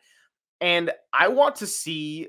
And 0.60 0.92
I 1.12 1.28
want 1.28 1.56
to 1.56 1.66
see 1.66 2.28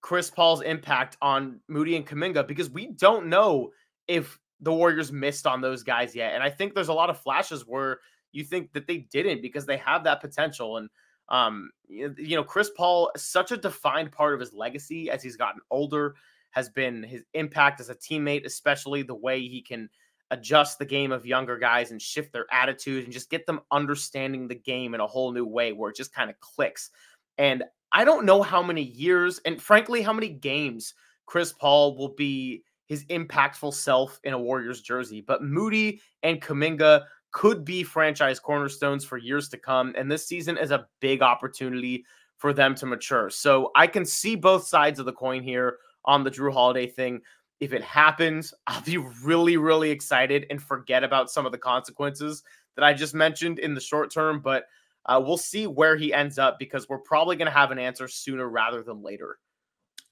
Chris 0.00 0.30
Paul's 0.30 0.62
impact 0.62 1.16
on 1.22 1.60
Moody 1.68 1.96
and 1.96 2.06
Kuminga 2.06 2.46
because 2.46 2.68
we 2.68 2.88
don't 2.88 3.28
know 3.28 3.70
if 4.06 4.38
the 4.60 4.72
Warriors 4.72 5.12
missed 5.12 5.46
on 5.46 5.60
those 5.60 5.82
guys 5.82 6.14
yet. 6.14 6.34
And 6.34 6.42
I 6.42 6.50
think 6.50 6.74
there's 6.74 6.88
a 6.88 6.94
lot 6.94 7.10
of 7.10 7.20
flashes 7.20 7.62
where 7.66 8.00
you 8.32 8.44
think 8.44 8.72
that 8.72 8.86
they 8.86 8.98
didn't 8.98 9.42
because 9.42 9.66
they 9.66 9.76
have 9.78 10.04
that 10.04 10.20
potential. 10.20 10.76
And 10.76 10.88
um, 11.28 11.70
you 11.88 12.36
know, 12.36 12.44
Chris 12.44 12.70
Paul, 12.76 13.10
such 13.16 13.52
a 13.52 13.56
defined 13.56 14.12
part 14.12 14.34
of 14.34 14.40
his 14.40 14.52
legacy 14.52 15.10
as 15.10 15.22
he's 15.22 15.36
gotten 15.36 15.60
older, 15.70 16.14
has 16.50 16.70
been 16.70 17.02
his 17.02 17.24
impact 17.34 17.80
as 17.80 17.90
a 17.90 17.94
teammate, 17.94 18.46
especially 18.46 19.02
the 19.02 19.14
way 19.14 19.40
he 19.40 19.60
can 19.60 19.88
adjust 20.30 20.78
the 20.78 20.84
game 20.84 21.12
of 21.12 21.26
younger 21.26 21.58
guys 21.58 21.90
and 21.90 22.00
shift 22.00 22.32
their 22.32 22.46
attitude 22.52 23.04
and 23.04 23.12
just 23.12 23.30
get 23.30 23.46
them 23.46 23.60
understanding 23.70 24.46
the 24.46 24.54
game 24.54 24.94
in 24.94 25.00
a 25.00 25.06
whole 25.06 25.32
new 25.32 25.46
way 25.46 25.72
where 25.72 25.90
it 25.90 25.96
just 25.96 26.14
kind 26.14 26.30
of 26.30 26.38
clicks. 26.40 26.90
And 27.38 27.64
I 27.92 28.04
don't 28.04 28.26
know 28.26 28.42
how 28.42 28.62
many 28.62 28.82
years 28.82 29.40
and 29.44 29.60
frankly 29.60 30.02
how 30.02 30.12
many 30.12 30.28
games 30.28 30.94
Chris 31.26 31.52
Paul 31.52 31.96
will 31.96 32.14
be 32.14 32.62
his 32.86 33.04
impactful 33.06 33.74
self 33.74 34.18
in 34.24 34.32
a 34.32 34.38
Warriors 34.38 34.80
jersey, 34.80 35.20
but 35.20 35.42
Moody 35.42 36.00
and 36.22 36.40
Kuminga 36.40 37.04
could 37.38 37.64
be 37.64 37.84
franchise 37.84 38.40
cornerstones 38.40 39.04
for 39.04 39.16
years 39.16 39.48
to 39.48 39.56
come 39.56 39.94
and 39.96 40.10
this 40.10 40.26
season 40.26 40.58
is 40.58 40.72
a 40.72 40.88
big 40.98 41.22
opportunity 41.22 42.04
for 42.36 42.52
them 42.52 42.74
to 42.74 42.84
mature. 42.84 43.30
So 43.30 43.70
I 43.76 43.86
can 43.86 44.04
see 44.04 44.34
both 44.34 44.66
sides 44.66 44.98
of 44.98 45.06
the 45.06 45.12
coin 45.12 45.44
here 45.44 45.76
on 46.04 46.24
the 46.24 46.32
Jrue 46.32 46.52
Holiday 46.52 46.88
thing. 46.88 47.20
If 47.60 47.72
it 47.72 47.84
happens, 47.84 48.52
I'll 48.66 48.82
be 48.82 48.98
really 48.98 49.56
really 49.56 49.92
excited 49.92 50.46
and 50.50 50.60
forget 50.60 51.04
about 51.04 51.30
some 51.30 51.46
of 51.46 51.52
the 51.52 51.58
consequences 51.58 52.42
that 52.74 52.82
I 52.82 52.92
just 52.92 53.14
mentioned 53.14 53.60
in 53.60 53.72
the 53.72 53.80
short 53.80 54.12
term, 54.12 54.40
but 54.40 54.64
uh, 55.06 55.22
we'll 55.24 55.36
see 55.36 55.68
where 55.68 55.94
he 55.94 56.12
ends 56.12 56.40
up 56.40 56.58
because 56.58 56.88
we're 56.88 56.98
probably 56.98 57.36
going 57.36 57.46
to 57.46 57.56
have 57.56 57.70
an 57.70 57.78
answer 57.78 58.08
sooner 58.08 58.48
rather 58.48 58.82
than 58.82 59.00
later. 59.00 59.38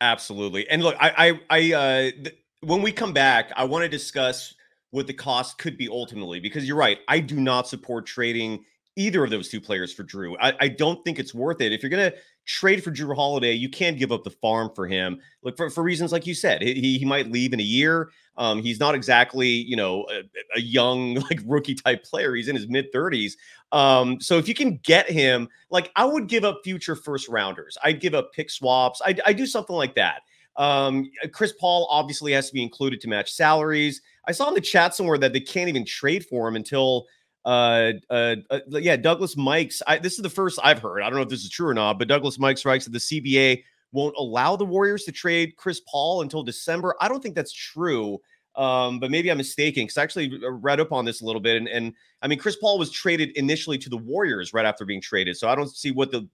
Absolutely. 0.01 0.69
And 0.69 0.81
look, 0.81 0.95
I, 1.01 1.11
I, 1.11 1.41
I, 1.51 1.73
uh, 1.73 2.11
th- 2.23 2.37
when 2.61 2.83
we 2.83 2.93
come 2.93 3.13
back, 3.13 3.53
I 3.57 3.65
want 3.65 3.83
to 3.83 3.89
discuss 3.89 4.55
what 4.91 5.07
the 5.07 5.15
cost 5.15 5.59
could 5.59 5.77
be 5.77 5.89
ultimately 5.89 6.41
because 6.41 6.67
you're 6.67 6.77
right. 6.77 6.99
I 7.09 7.21
do 7.21 7.41
not 7.41 7.69
support 7.69 8.07
trading 8.07 8.65
either 8.97 9.23
of 9.23 9.31
those 9.31 9.49
two 9.49 9.61
players 9.61 9.93
for 9.93 10.05
Jrue. 10.05 10.37
I, 10.41 10.55
I 10.59 10.69
don't 10.69 11.05
think 11.05 11.19
it's 11.19 11.35
worth 11.35 11.61
it. 11.61 11.73
If 11.73 11.83
you're 11.83 11.91
going 11.91 12.11
to 12.11 12.17
trade 12.47 12.83
for 12.83 12.91
Jrue 12.91 13.15
Holiday, 13.15 13.53
you 13.53 13.69
can't 13.69 13.99
give 13.99 14.11
up 14.11 14.25
the 14.25 14.31
farm 14.31 14.71
for 14.75 14.87
him. 14.87 15.21
Look 15.43 15.57
for, 15.57 15.69
for 15.69 15.83
reasons 15.83 16.13
like 16.13 16.27
you 16.27 16.35
said, 16.35 16.63
he, 16.63 16.99
he 16.99 17.05
might 17.05 17.31
leave 17.31 17.53
in 17.53 17.61
a 17.61 17.65
year. 17.65 18.11
Um, 18.39 18.63
he's 18.63 18.81
not 18.81 18.95
exactly, 18.95 19.49
you 19.49 19.77
know, 19.77 20.07
a, 20.11 20.23
a, 20.57 20.61
young 20.61 21.15
like 21.31 21.41
rookie 21.45 21.75
type 21.75 22.05
player. 22.05 22.35
He's 22.35 22.49
in 22.49 22.57
his 22.57 22.69
mid 22.69 22.93
30s. 22.93 23.33
Um, 23.73 24.21
so 24.21 24.39
if 24.39 24.49
you 24.49 24.55
can 24.55 24.79
get 24.79 25.11
him, 25.11 25.49
like 25.71 25.91
I 25.97 26.05
would 26.05 26.27
give 26.29 26.45
up 26.45 26.61
future 26.65 26.97
first 26.97 27.29
rounders. 27.29 27.77
I'd 27.83 28.01
give 28.01 28.15
up 28.15 28.33
pick 28.33 28.51
swaps. 28.51 29.03
I 29.05 29.17
I 29.27 29.33
do 29.33 29.47
something 29.47 29.75
like 29.75 29.95
that. 29.97 30.23
Um, 30.57 31.11
Chris 31.33 31.53
Paul 31.53 31.87
obviously 31.91 32.33
has 32.33 32.49
to 32.49 32.55
be 32.55 32.63
included 32.63 33.01
to 33.03 33.09
match 33.09 33.33
salaries. 33.33 34.01
I 34.27 34.33
saw 34.33 34.49
in 34.49 34.55
the 34.55 34.61
chat 34.61 34.95
somewhere 34.95 35.19
that 35.19 35.33
they 35.33 35.41
can't 35.41 35.69
even 35.69 35.85
trade 35.85 36.25
for 36.25 36.49
him 36.49 36.57
until 36.57 37.07
uh, 37.45 37.93
uh, 38.11 38.37
uh, 38.51 38.61
yeah, 38.71 38.97
Douglas 38.97 39.37
Mikes. 39.37 39.81
I, 39.87 39.99
this 39.99 40.15
is 40.15 40.23
the 40.23 40.31
first 40.31 40.59
I've 40.65 40.81
heard. 40.81 41.03
I 41.03 41.05
don't 41.05 41.15
know 41.15 41.23
if 41.23 41.29
this 41.29 41.45
is 41.45 41.51
true 41.51 41.69
or 41.69 41.75
not, 41.75 41.99
but 41.99 42.09
Douglas 42.09 42.39
Mikes 42.39 42.65
writes 42.65 42.87
that 42.87 42.91
the 42.91 42.99
CBA 42.99 43.63
won't 43.93 44.17
allow 44.19 44.57
the 44.57 44.65
Warriors 44.65 45.05
to 45.05 45.13
trade 45.13 45.55
Chris 45.57 45.81
Paul 45.89 46.23
until 46.23 46.43
December. 46.43 46.97
I 47.01 47.09
don't 47.09 47.23
think 47.23 47.37
that's 47.37 47.53
true. 47.53 48.19
Um, 48.57 48.99
but 48.99 49.11
maybe 49.11 49.31
I'm 49.31 49.37
mistaken 49.37 49.85
because 49.85 49.99
I 49.99 50.03
actually 50.03 50.41
read 50.43 50.81
up 50.81 50.91
on 50.91 51.05
this 51.05 51.21
a 51.21 51.25
little 51.27 51.43
bit. 51.43 51.57
And, 51.57 51.69
and 51.69 51.93
I 52.23 52.27
mean, 52.27 52.39
Chris 52.39 52.57
Paul 52.57 52.79
was 52.79 52.91
traded 52.91 53.37
initially 53.37 53.77
to 53.79 53.91
the 53.91 53.99
Warriors 53.99 54.55
right 54.55 54.65
after 54.65 54.85
being 54.85 55.01
traded. 55.01 55.37
So 55.37 55.49
I 55.49 55.55
don't 55.55 55.69
see 55.69 55.93
what 55.93 56.11
the 56.11 56.27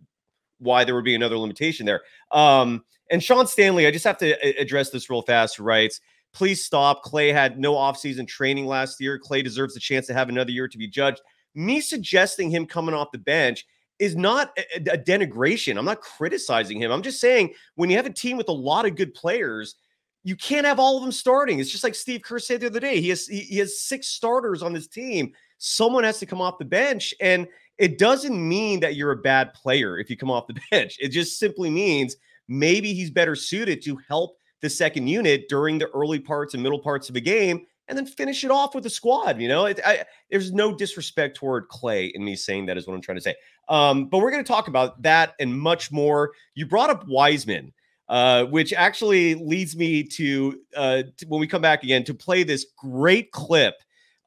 why 0.61 0.85
there 0.85 0.95
would 0.95 1.05
be 1.05 1.17
another 1.17 1.37
limitation 1.37 1.85
there. 1.85 2.03
Um, 2.31 2.85
and 3.13 3.23
Sean 3.23 3.47
Stanley, 3.47 3.87
I 3.87 3.91
just 3.91 4.07
have 4.07 4.19
to 4.19 4.35
uh, 4.35 4.61
address 4.61 4.91
this 4.91 5.09
real 5.11 5.23
fast, 5.23 5.61
writes, 5.61 6.01
please 6.33 6.65
stop. 6.65 7.05
Klay 7.05 7.33
had 7.33 7.59
no 7.59 7.75
offseason 7.75 8.27
training 8.27 8.67
last 8.67 9.01
year. 9.01 9.21
Klay 9.21 9.45
deserves 9.45 9.77
a 9.77 9.81
chance 9.81 10.07
to 10.07 10.15
have 10.15 10.31
another 10.31 10.51
year 10.51 10.67
to 10.67 10.79
be 10.79 10.89
judged. 10.89 11.21
Me 11.55 11.81
suggesting 11.81 12.51
him 12.51 12.67
coming 12.67 12.95
off 12.95 13.13
the 13.13 13.19
bench 13.19 13.67
is 13.99 14.17
not 14.17 14.57
a, 14.59 14.95
a 14.95 14.99
denigration. 14.99 15.79
I'm 15.79 15.85
not 15.85 16.01
criticizing 16.01 16.81
him. 16.81 16.91
I'm 16.91 17.03
just 17.03 17.21
saying 17.21 17.53
when 17.75 17.91
you 17.91 17.97
have 17.97 18.07
a 18.07 18.11
team 18.11 18.39
with 18.39 18.49
a 18.49 18.53
lot 18.53 18.87
of 18.87 18.97
good 18.97 19.13
players, 19.13 19.77
you 20.25 20.35
can't 20.35 20.67
have 20.67 20.81
all 20.81 20.97
of 20.97 21.03
them 21.03 21.13
starting. 21.13 21.59
It's 21.59 21.71
just 21.71 21.85
like 21.85 21.95
Steve 21.95 22.23
Kerr 22.23 22.39
said 22.39 22.63
the 22.63 22.69
other 22.69 22.81
day. 22.81 23.01
He 23.01 23.11
has 23.11 23.27
he, 23.27 23.41
he 23.41 23.59
has 23.59 23.83
six 23.83 24.09
starters 24.09 24.63
on 24.63 24.73
this 24.73 24.87
team. 24.87 25.33
Someone 25.59 26.05
has 26.05 26.19
to 26.21 26.27
come 26.27 26.41
off 26.41 26.59
the 26.59 26.65
bench, 26.65 27.13
and 27.21 27.47
it 27.79 27.99
doesn't 27.99 28.49
mean 28.49 28.81
that 28.81 28.95
you're 28.97 29.13
a 29.13 29.17
bad 29.17 29.53
player 29.53 29.99
if 29.99 30.09
you 30.09 30.17
come 30.17 30.31
off 30.31 30.47
the 30.47 30.61
bench. 30.71 30.97
It 31.01 31.09
just 31.09 31.39
simply 31.39 31.69
means 31.69 32.17
maybe 32.49 32.93
he's 32.93 33.11
better 33.11 33.35
suited 33.35 33.83
to 33.85 33.99
help 34.09 34.37
the 34.61 34.71
second 34.71 35.09
unit 35.09 35.49
during 35.49 35.79
the 35.79 35.89
early 35.91 36.21
parts 36.21 36.55
and 36.55 36.63
middle 36.63 36.79
parts 36.79 37.09
of 37.11 37.17
a 37.17 37.21
game 37.21 37.67
and 37.89 37.99
then 37.99 38.07
finish 38.07 38.45
it 38.45 38.51
off 38.51 38.75
with 38.75 38.85
the 38.85 38.91
squad. 38.91 39.41
You 39.41 39.49
know, 39.49 39.67
it, 39.67 39.81
I, 39.85 40.05
there's 40.31 40.53
no 40.53 40.75
disrespect 40.75 41.37
toward 41.37 41.69
Klay 41.69 42.11
in 42.13 42.25
me 42.25 42.37
saying 42.37 42.67
that 42.67 42.79
is 42.79 42.87
what 42.87 42.95
I'm 42.95 43.03
trying 43.03 43.19
to 43.19 43.23
say. 43.23 43.35
Um, 43.69 44.07
but 44.07 44.19
we're 44.19 44.31
going 44.31 44.45
to 44.45 44.49
talk 44.49 44.69
about 44.69 45.03
that 45.03 45.35
and 45.41 45.59
much 45.59 45.91
more. 45.91 46.33
You 46.55 46.67
brought 46.67 46.91
up 46.91 47.05
Wiseman, 47.09 47.73
uh, 48.09 48.45
which 48.45 48.73
actually 48.73 49.35
leads 49.35 49.77
me 49.77 50.05
to, 50.05 50.61
uh, 50.77 51.03
to, 51.17 51.27
when 51.27 51.41
we 51.41 51.47
come 51.47 51.63
back 51.63 51.83
again 51.83 52.05
to 52.05 52.15
play 52.15 52.45
this 52.45 52.67
great 52.79 53.33
clip 53.33 53.75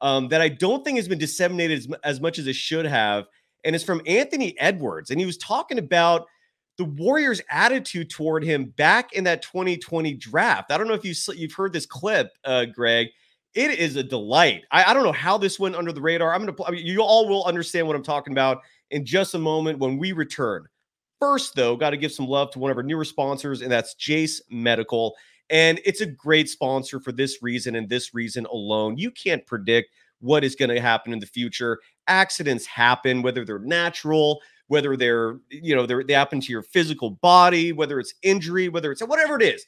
um, 0.00 0.28
that 0.28 0.40
I 0.40 0.48
don't 0.48 0.84
think 0.84 0.98
has 0.98 1.08
been 1.08 1.18
disseminated 1.18 1.78
as, 1.78 1.88
as 2.04 2.20
much 2.20 2.38
as 2.38 2.46
it 2.46 2.56
should 2.56 2.84
have. 2.84 3.26
And 3.64 3.74
it's 3.74 3.84
from 3.84 4.02
Anthony 4.06 4.58
Edwards. 4.60 5.10
And 5.10 5.18
he 5.18 5.26
was 5.26 5.38
talking 5.38 5.78
about 5.78 6.26
the 6.76 6.84
Warriors' 6.84 7.40
attitude 7.50 8.10
toward 8.10 8.44
him 8.44 8.66
back 8.76 9.12
in 9.12 9.24
that 9.24 9.42
2020 9.42 10.14
draft. 10.14 10.70
I 10.70 10.78
don't 10.78 10.88
know 10.88 10.94
if 10.94 11.04
you 11.04 11.14
you've 11.34 11.52
heard 11.52 11.72
this 11.72 11.86
clip, 11.86 12.32
uh, 12.44 12.66
Greg. 12.66 13.08
It 13.54 13.78
is 13.78 13.96
a 13.96 14.02
delight. 14.02 14.64
I, 14.70 14.90
I 14.90 14.94
don't 14.94 15.04
know 15.04 15.12
how 15.12 15.38
this 15.38 15.58
went 15.58 15.76
under 15.76 15.92
the 15.92 16.02
radar. 16.02 16.34
I'm 16.34 16.44
gonna. 16.44 16.56
I 16.66 16.70
mean, 16.70 16.84
you 16.84 17.00
all 17.00 17.28
will 17.28 17.44
understand 17.44 17.86
what 17.86 17.96
I'm 17.96 18.02
talking 18.02 18.34
about 18.34 18.62
in 18.90 19.04
just 19.04 19.34
a 19.34 19.38
moment 19.38 19.78
when 19.78 19.96
we 19.96 20.12
return. 20.12 20.66
First, 21.18 21.54
though, 21.54 21.76
got 21.76 21.90
to 21.90 21.96
give 21.96 22.12
some 22.12 22.28
love 22.28 22.50
to 22.50 22.58
one 22.58 22.70
of 22.70 22.76
our 22.76 22.82
newer 22.82 23.04
sponsors, 23.04 23.62
and 23.62 23.72
that's 23.72 23.94
Jase 23.94 24.42
Medical. 24.50 25.14
And 25.48 25.80
it's 25.84 26.02
a 26.02 26.06
great 26.06 26.50
sponsor 26.50 27.00
for 27.00 27.12
this 27.12 27.42
reason 27.42 27.76
and 27.76 27.88
this 27.88 28.14
reason 28.14 28.44
alone. 28.46 28.98
You 28.98 29.10
can't 29.10 29.46
predict 29.46 29.90
what 30.20 30.44
is 30.44 30.54
going 30.54 30.70
to 30.70 30.80
happen 30.80 31.12
in 31.12 31.18
the 31.18 31.26
future. 31.26 31.80
Accidents 32.08 32.66
happen, 32.66 33.22
whether 33.22 33.44
they're 33.44 33.58
natural, 33.58 34.42
whether 34.68 34.96
they're, 34.96 35.38
you 35.48 35.74
know, 35.74 35.86
they're, 35.86 36.04
they 36.04 36.12
happen 36.12 36.40
to 36.40 36.52
your 36.52 36.62
physical 36.62 37.10
body, 37.10 37.72
whether 37.72 38.00
it's 38.00 38.14
injury, 38.22 38.68
whether 38.68 38.90
it's 38.90 39.02
whatever 39.02 39.36
it 39.36 39.42
is, 39.42 39.64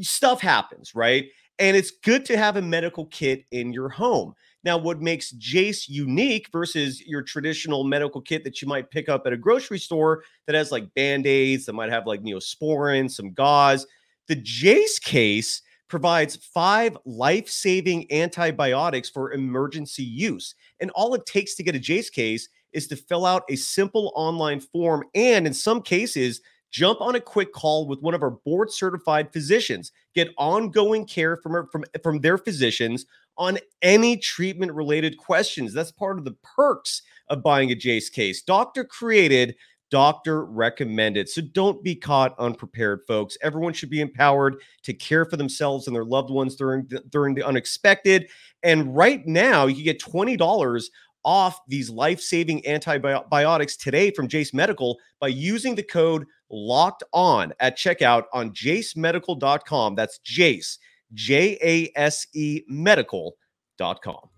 stuff 0.00 0.40
happens, 0.40 0.94
right? 0.94 1.26
And 1.58 1.76
it's 1.76 1.90
good 1.90 2.24
to 2.26 2.36
have 2.36 2.56
a 2.56 2.62
medical 2.62 3.06
kit 3.06 3.44
in 3.50 3.72
your 3.72 3.88
home. 3.88 4.34
Now, 4.64 4.78
what 4.78 5.02
makes 5.02 5.32
Jase 5.32 5.88
unique 5.88 6.48
versus 6.52 7.00
your 7.06 7.22
traditional 7.22 7.84
medical 7.84 8.20
kit 8.20 8.44
that 8.44 8.62
you 8.62 8.68
might 8.68 8.90
pick 8.90 9.08
up 9.08 9.26
at 9.26 9.32
a 9.32 9.36
grocery 9.36 9.78
store 9.78 10.22
that 10.46 10.54
has 10.54 10.70
like 10.70 10.94
band 10.94 11.26
aids, 11.26 11.66
that 11.66 11.72
might 11.72 11.90
have 11.90 12.06
like 12.06 12.22
neosporin, 12.22 13.10
some 13.10 13.32
gauze, 13.32 13.86
the 14.28 14.36
Jase 14.36 14.98
case 14.98 15.62
provides 15.88 16.36
five 16.36 16.96
life 17.04 17.48
saving 17.48 18.10
antibiotics 18.10 19.10
for 19.10 19.32
emergency 19.32 20.04
use. 20.04 20.54
And 20.80 20.90
all 20.92 21.14
it 21.14 21.26
takes 21.26 21.54
to 21.56 21.62
get 21.62 21.74
a 21.74 21.80
Jase 21.80 22.08
case 22.08 22.48
is 22.72 22.86
to 22.88 22.96
fill 22.96 23.26
out 23.26 23.44
a 23.48 23.56
simple 23.56 24.12
online 24.14 24.60
form 24.60 25.04
and, 25.14 25.46
in 25.46 25.54
some 25.54 25.82
cases, 25.82 26.40
jump 26.70 27.00
on 27.00 27.14
a 27.14 27.20
quick 27.20 27.52
call 27.52 27.86
with 27.86 28.00
one 28.00 28.14
of 28.14 28.22
our 28.22 28.30
board 28.30 28.72
certified 28.72 29.32
physicians. 29.32 29.92
Get 30.14 30.30
ongoing 30.38 31.06
care 31.06 31.36
from, 31.36 31.68
from, 31.70 31.84
from 32.02 32.20
their 32.20 32.38
physicians 32.38 33.06
on 33.36 33.58
any 33.82 34.16
treatment 34.16 34.72
related 34.72 35.16
questions. 35.16 35.72
That's 35.72 35.92
part 35.92 36.18
of 36.18 36.24
the 36.24 36.36
perks 36.42 37.02
of 37.28 37.42
buying 37.42 37.70
a 37.70 37.74
Jase 37.74 38.08
case. 38.08 38.42
Doctor 38.42 38.84
created 38.84 39.56
doctor 39.92 40.46
recommended. 40.46 41.28
So 41.28 41.42
don't 41.42 41.84
be 41.84 41.94
caught 41.94 42.34
unprepared 42.38 43.02
folks. 43.06 43.36
Everyone 43.42 43.74
should 43.74 43.90
be 43.90 44.00
empowered 44.00 44.56
to 44.84 44.94
care 44.94 45.26
for 45.26 45.36
themselves 45.36 45.86
and 45.86 45.94
their 45.94 46.06
loved 46.06 46.30
ones 46.30 46.56
during 46.56 46.86
the, 46.86 47.00
during 47.10 47.34
the 47.34 47.46
unexpected. 47.46 48.30
And 48.62 48.96
right 48.96 49.24
now 49.26 49.66
you 49.66 49.74
can 49.74 49.84
get 49.84 50.00
$20 50.00 50.84
off 51.24 51.58
these 51.68 51.90
life 51.90 52.20
saving 52.20 52.66
antibiotics 52.66 53.76
today 53.76 54.10
from 54.10 54.28
Jase 54.28 54.52
Medical 54.52 54.98
by 55.20 55.28
using 55.28 55.74
the 55.74 55.82
code 55.82 56.24
locked 56.50 57.02
on 57.12 57.52
at 57.60 57.78
checkout 57.78 58.24
on 58.32 58.50
jasemedical.com. 58.50 59.94
That's 59.94 60.18
Jase, 60.18 60.78
J 61.14 61.58
A 61.62 61.98
S 61.98 62.26
E 62.34 62.62
medical.com. 62.68 64.28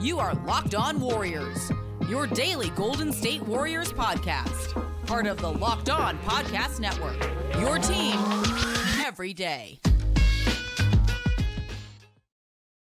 You 0.00 0.18
are 0.18 0.34
Locked 0.46 0.74
On 0.74 1.00
Warriors, 1.00 1.72
your 2.08 2.26
daily 2.26 2.70
Golden 2.70 3.12
State 3.12 3.42
Warriors 3.42 3.92
podcast, 3.92 4.80
part 5.06 5.26
of 5.26 5.38
the 5.38 5.52
Locked 5.52 5.90
On 5.90 6.18
Podcast 6.18 6.80
Network. 6.80 7.20
Your 7.60 7.78
team 7.78 8.18
every 9.04 9.34
day. 9.34 9.78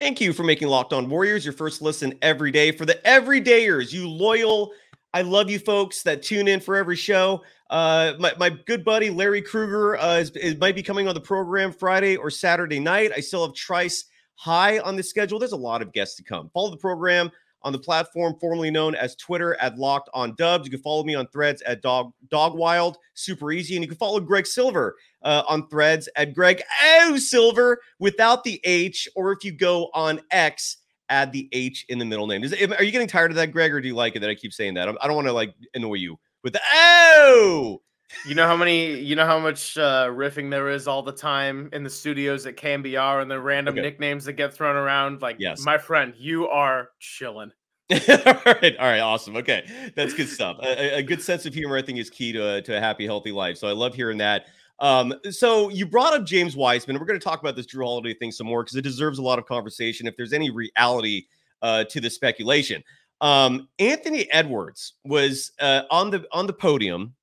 Thank 0.01 0.21
you 0.21 0.33
for 0.33 0.45
making 0.45 0.69
Locked 0.69 0.93
On 0.93 1.09
Warriors 1.09 1.45
your 1.45 1.55
first 1.55 1.83
listen 1.83 2.15
every 2.23 2.53
day. 2.53 2.71
For 2.71 2.87
the 2.87 3.01
everydayers, 3.05 3.93
you 3.93 4.09
loyal, 4.09 4.73
I 5.13 5.23
love 5.23 5.51
you 5.51 5.59
folks 5.59 6.05
that 6.05 6.23
tune 6.23 6.47
in 6.47 6.61
for 6.61 6.77
every 6.77 6.95
show. 6.95 7.43
Uh, 7.69 8.13
my, 8.21 8.33
my 8.39 8.51
good 8.51 8.85
buddy 8.85 9.11
Larry 9.11 9.43
Krueger 9.43 9.97
uh, 9.97 10.19
is, 10.19 10.31
is, 10.37 10.57
might 10.59 10.77
be 10.77 10.85
coming 10.85 11.09
on 11.09 11.15
the 11.17 11.21
program 11.21 11.73
Friday 11.73 12.17
or 12.17 12.31
Saturday 12.31 12.79
night. 12.79 13.11
I 13.17 13.19
still 13.19 13.45
have 13.45 13.57
Trice 13.57 14.05
High 14.37 14.79
on 14.79 14.95
the 14.95 15.03
schedule. 15.03 15.41
There's 15.41 15.51
a 15.51 15.57
lot 15.57 15.83
of 15.83 15.93
guests 15.93 16.15
to 16.19 16.23
come. 16.23 16.49
Follow 16.55 16.71
the 16.71 16.77
program 16.77 17.33
on 17.63 17.73
the 17.73 17.79
platform 17.79 18.37
formerly 18.41 18.71
known 18.71 18.95
as 18.95 19.17
Twitter 19.17 19.55
at 19.61 19.79
Locked 19.79 20.11
on 20.15 20.35
Dubs. 20.37 20.65
You 20.65 20.71
can 20.71 20.81
follow 20.81 21.05
me 21.05 21.15
on 21.15 21.27
threads 21.29 21.63
at 21.63 21.83
Dog 21.83 22.13
Dog 22.29 22.57
Wild, 22.57 22.99
super 23.15 23.53
easy. 23.53 23.77
And 23.77 23.83
you 23.83 23.89
can 23.89 23.99
follow 23.99 24.21
Greg 24.21 24.47
Silver 24.47 24.97
uh, 25.23 25.43
on 25.49 25.69
threads 25.69 26.09
at 26.17 26.35
Greg 26.35 26.63
O 26.85 27.17
Silver 27.17 27.81
without 27.99 28.45
the 28.45 28.61
H, 28.65 29.09
or 29.17 29.33
if 29.33 29.45
you 29.45 29.53
go 29.53 29.91
on 29.95 30.21
X, 30.31 30.79
add 31.09 31.33
the 31.33 31.49
H 31.53 31.85
in 31.89 31.99
the 31.99 32.05
middle 32.05 32.27
name. 32.27 32.45
Is, 32.45 32.53
are 32.53 32.85
you 32.85 32.93
getting 32.93 33.09
tired 33.09 33.31
of 33.31 33.37
that, 33.37 33.53
Greg, 33.53 33.73
or 33.73 33.81
do 33.81 33.89
you 33.89 33.95
like 33.95 34.15
it 34.17 34.21
that 34.21 34.31
I 34.31 34.35
keep 34.35 34.53
saying 34.53 34.75
that? 34.75 34.89
I 34.89 35.07
don't 35.07 35.17
want 35.17 35.27
to 35.27 35.33
like 35.33 35.55
annoy 35.75 35.95
you 35.95 36.19
with 36.45 36.53
the 36.53 36.61
O. 36.73 37.81
You 38.27 38.35
know 38.35 38.47
how 38.47 38.57
many, 38.57 38.99
you 38.99 39.17
know 39.17 39.27
how 39.27 39.39
much 39.39 39.77
uh, 39.77 40.07
riffing 40.07 40.51
there 40.51 40.69
is 40.69 40.89
all 40.89 41.03
the 41.03 41.13
time 41.13 41.69
in 41.73 41.83
the 41.83 41.91
studios 41.91 42.47
at 42.47 42.57
KNBR 42.57 43.23
and 43.23 43.31
the 43.31 43.41
random 43.41 43.75
okay. 43.75 43.83
nicknames 43.83 44.25
that 44.25 44.35
get 44.35 44.55
thrown 44.55 44.77
around. 44.77 45.21
Like, 45.21 45.37
yes. 45.39 45.65
my 45.65 45.79
friend, 45.79 46.15
you 46.17 46.49
are 46.49 46.91
chilling. 46.99 47.53
all 47.91 47.99
right, 48.45 48.77
all 48.79 48.87
right, 48.87 49.01
awesome. 49.01 49.37
Okay, 49.37 49.91
that's 49.95 50.13
good 50.13 50.29
stuff. 50.29 50.59
A, 50.63 50.99
a, 50.99 51.03
good 51.03 51.23
sense 51.23 51.47
of 51.47 51.55
humor, 51.55 51.77
I 51.77 51.83
think, 51.83 51.99
is 51.99 52.11
key 52.11 52.33
to 52.33 52.57
a, 52.57 52.63
to 52.63 52.77
a 52.77 52.81
happy, 52.81 53.07
healthy 53.07 53.33
life. 53.33 53.57
So 53.57 53.67
I 53.67 53.73
love 53.73 53.95
hearing 53.95 54.19
that. 54.19 54.47
Um, 54.81 55.15
so 55.31 55.71
you 55.71 55.87
brought 55.87 56.13
up 56.13 56.27
James 56.27 56.55
Wiseman. 56.55 56.99
We're 56.99 57.07
going 57.07 57.19
to 57.19 57.25
talk 57.25 57.41
about 57.41 57.57
this 57.57 57.67
Jrue 57.67 57.85
Holiday 57.85 58.15
thing 58.15 58.31
some 58.31 58.47
more 58.47 58.63
because 58.63 58.77
it 58.77 58.83
deserves 58.83 59.19
a 59.19 59.23
lot 59.23 59.39
of 59.39 59.47
conversation. 59.47 60.07
If 60.07 60.17
there's 60.17 60.33
any 60.33 60.51
reality 60.51 61.27
uh, 61.63 61.85
to 61.85 62.01
the 62.01 62.11
speculation, 62.11 62.85
um, 63.21 63.69
Anthony 63.79 64.31
Edwards 64.33 64.95
was 65.05 65.53
uh, 65.59 65.83
on 65.91 66.11
the 66.11 66.27
on 66.31 66.47
the 66.47 66.53
podium 66.53 67.15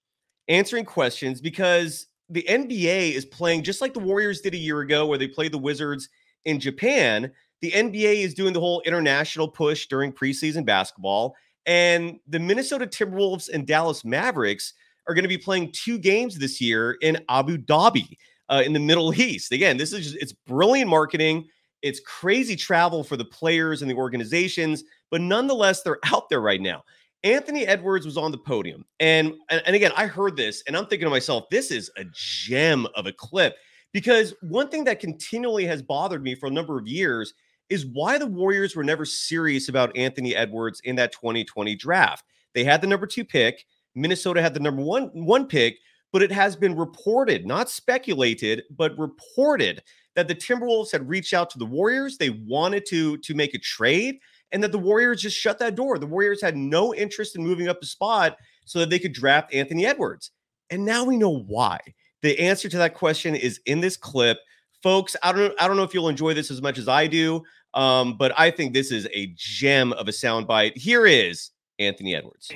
answering 0.47 0.85
questions 0.85 1.41
because 1.41 2.07
the 2.29 2.45
NBA 2.49 3.13
is 3.13 3.25
playing 3.25 3.63
just 3.63 3.81
like 3.81 3.93
the 3.93 3.99
Warriors 3.99 4.41
did 4.41 4.53
a 4.53 4.57
year 4.57 4.81
ago, 4.81 5.05
where 5.05 5.17
they 5.17 5.27
played 5.27 5.51
the 5.51 5.57
Wizards 5.57 6.09
in 6.45 6.59
Japan, 6.59 7.31
the 7.61 7.71
NBA 7.71 8.23
is 8.23 8.33
doing 8.33 8.53
the 8.53 8.59
whole 8.59 8.81
international 8.85 9.47
push 9.47 9.87
during 9.87 10.11
preseason 10.11 10.65
basketball. 10.65 11.35
And 11.65 12.19
the 12.27 12.39
Minnesota 12.39 12.85
Timberwolves 12.85 13.49
and 13.49 13.65
Dallas 13.65 14.05
Mavericks 14.05 14.73
are 15.07 15.13
going 15.13 15.23
to 15.23 15.29
be 15.29 15.37
playing 15.37 15.71
two 15.71 15.97
games 15.97 16.37
this 16.37 16.61
year 16.61 16.97
in 17.01 17.17
Abu 17.29 17.57
Dhabi 17.57 18.17
uh, 18.49 18.61
in 18.65 18.73
the 18.73 18.79
Middle 18.79 19.13
East. 19.19 19.51
Again, 19.51 19.77
this 19.77 19.93
is 19.93 20.05
just, 20.05 20.17
it's 20.17 20.33
brilliant 20.33 20.89
marketing. 20.89 21.47
It's 21.81 21.99
crazy 21.99 22.55
travel 22.55 23.03
for 23.03 23.17
the 23.17 23.25
players 23.25 23.81
and 23.81 23.91
the 23.91 23.95
organizations, 23.95 24.83
but 25.11 25.21
nonetheless, 25.21 25.83
they're 25.83 25.99
out 26.05 26.29
there 26.29 26.41
right 26.41 26.61
now. 26.61 26.83
Anthony 27.25 27.65
Edwards 27.65 28.05
was 28.05 28.17
on 28.17 28.31
the 28.31 28.37
podium. 28.37 28.85
And, 28.99 29.33
and 29.49 29.75
again, 29.75 29.91
I 29.97 30.05
heard 30.05 30.37
this 30.37 30.63
and 30.67 30.77
I'm 30.77 30.85
thinking 30.85 31.07
to 31.07 31.09
myself, 31.09 31.49
this 31.49 31.71
is 31.71 31.91
a 31.97 32.05
gem 32.13 32.87
of 32.95 33.07
a 33.07 33.11
clip 33.11 33.55
because 33.91 34.35
one 34.41 34.69
thing 34.69 34.83
that 34.83 34.99
continually 34.99 35.65
has 35.65 35.81
bothered 35.81 36.23
me 36.23 36.35
for 36.35 36.47
a 36.47 36.51
number 36.51 36.77
of 36.77 36.87
years 36.87 37.33
is 37.69 37.87
why 37.87 38.19
the 38.19 38.27
Warriors 38.27 38.75
were 38.75 38.83
never 38.83 39.05
serious 39.05 39.69
about 39.69 39.95
Anthony 39.97 40.35
Edwards 40.35 40.81
in 40.83 40.95
that 40.97 41.11
2020 41.13 41.75
draft. 41.75 42.23
They 42.53 42.63
had 42.63 42.79
the 42.79 42.87
number 42.87 43.07
two 43.07 43.25
pick. 43.25 43.65
Minnesota 43.95 44.41
had 44.41 44.53
the 44.53 44.59
number 44.59 44.83
one 44.83 45.09
one 45.13 45.47
pick, 45.47 45.77
but 46.13 46.21
it 46.21 46.31
has 46.31 46.55
been 46.55 46.75
reported, 46.75 47.47
not 47.47 47.69
speculated, 47.69 48.63
but 48.69 48.97
reported 48.99 49.81
that 50.15 50.27
the 50.27 50.35
Timberwolves 50.35 50.91
had 50.91 51.09
reached 51.09 51.33
out 51.33 51.49
to 51.51 51.57
the 51.57 51.65
Warriors. 51.65 52.17
They 52.17 52.29
wanted 52.29 52.85
to 52.87 53.17
to 53.17 53.33
make 53.33 53.55
a 53.55 53.59
trade, 53.59 54.19
and 54.51 54.63
that 54.63 54.71
the 54.71 54.79
Warriors 54.79 55.21
just 55.21 55.37
shut 55.37 55.59
that 55.59 55.75
door. 55.75 55.97
The 55.97 56.05
Warriors 56.05 56.41
had 56.41 56.55
no 56.55 56.93
interest 56.93 57.35
in 57.35 57.43
moving 57.43 57.67
up 57.67 57.81
a 57.81 57.85
spot 57.85 58.37
so 58.65 58.79
that 58.79 58.89
they 58.89 58.99
could 58.99 59.13
draft 59.13 59.53
Anthony 59.53 59.85
Edwards. 59.85 60.31
And 60.69 60.85
now 60.85 61.03
we 61.03 61.17
know 61.17 61.39
why. 61.47 61.79
The 62.21 62.39
answer 62.39 62.69
to 62.69 62.77
that 62.77 62.95
question 62.95 63.35
is 63.35 63.59
in 63.65 63.81
this 63.81 63.97
clip 63.97 64.39
folks. 64.85 65.15
I 65.23 65.31
don't 65.31 65.53
I 65.59 65.67
don't 65.67 65.77
know 65.77 65.83
if 65.83 65.95
you'll 65.95 66.09
enjoy 66.09 66.35
this 66.35 66.51
as 66.51 66.61
much 66.61 66.77
as 66.77 66.87
I 66.87 67.07
do, 67.07 67.43
um, 67.73 68.17
but 68.17 68.31
I 68.37 68.51
think 68.51 68.73
this 68.73 68.91
is 68.91 69.07
a 69.13 69.33
gem 69.35 69.93
of 69.93 70.07
a 70.07 70.11
soundbite. 70.11 70.77
Here 70.77 71.07
is 71.07 71.49
Anthony 71.79 72.15
Edwards. 72.15 72.51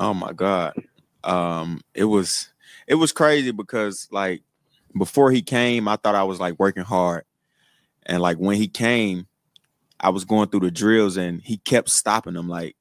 Oh 0.00 0.12
my 0.12 0.32
god, 0.32 0.74
um, 1.22 1.80
it 1.94 2.04
was 2.04 2.48
it 2.88 2.96
was 2.96 3.12
crazy 3.12 3.52
because 3.52 4.08
like 4.10 4.42
before 4.98 5.30
he 5.30 5.42
came, 5.42 5.86
I 5.86 5.94
thought 5.94 6.16
I 6.16 6.24
was 6.24 6.40
like 6.40 6.58
working 6.58 6.82
hard, 6.82 7.24
and 8.04 8.20
like 8.20 8.38
when 8.38 8.56
he 8.56 8.66
came, 8.66 9.28
I 10.00 10.10
was 10.10 10.24
going 10.24 10.48
through 10.48 10.60
the 10.60 10.70
drills 10.70 11.16
and 11.16 11.40
he 11.42 11.58
kept 11.58 11.88
stopping 11.88 12.34
them 12.34 12.48
like. 12.48 12.76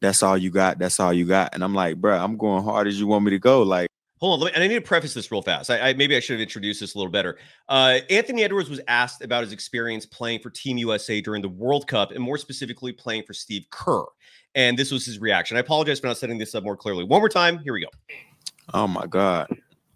That's 0.00 0.22
all 0.22 0.38
you 0.38 0.50
got. 0.50 0.78
That's 0.78 1.00
all 1.00 1.12
you 1.12 1.24
got. 1.24 1.54
And 1.54 1.64
I'm 1.64 1.74
like, 1.74 1.96
bro, 1.96 2.16
I'm 2.16 2.36
going 2.36 2.62
hard 2.62 2.86
as 2.86 3.00
you 3.00 3.08
want 3.08 3.24
me 3.24 3.32
to 3.32 3.38
go. 3.40 3.64
Like, 3.64 3.88
Hold 4.20 4.40
on, 4.42 4.46
me, 4.46 4.52
and 4.52 4.64
I 4.64 4.66
need 4.66 4.74
to 4.74 4.80
preface 4.80 5.14
this 5.14 5.30
real 5.30 5.42
fast. 5.42 5.70
I, 5.70 5.90
I, 5.90 5.92
maybe 5.94 6.16
I 6.16 6.20
should 6.20 6.34
have 6.34 6.40
introduced 6.40 6.80
this 6.80 6.94
a 6.94 6.98
little 6.98 7.10
better. 7.10 7.38
Uh, 7.68 8.00
Anthony 8.10 8.42
Edwards 8.42 8.68
was 8.68 8.80
asked 8.88 9.22
about 9.22 9.44
his 9.44 9.52
experience 9.52 10.06
playing 10.06 10.40
for 10.40 10.50
Team 10.50 10.76
USA 10.78 11.20
during 11.20 11.40
the 11.40 11.48
World 11.48 11.86
Cup, 11.86 12.10
and 12.10 12.20
more 12.20 12.36
specifically 12.36 12.92
playing 12.92 13.22
for 13.22 13.32
Steve 13.32 13.66
Kerr. 13.70 14.04
And 14.56 14.76
this 14.76 14.90
was 14.90 15.06
his 15.06 15.20
reaction. 15.20 15.56
I 15.56 15.60
apologize 15.60 16.00
for 16.00 16.08
not 16.08 16.18
setting 16.18 16.36
this 16.36 16.54
up 16.56 16.64
more 16.64 16.76
clearly. 16.76 17.04
One 17.04 17.20
more 17.20 17.28
time. 17.28 17.58
Here 17.60 17.72
we 17.72 17.82
go. 17.82 17.88
Oh 18.74 18.88
my 18.88 19.06
god, 19.06 19.48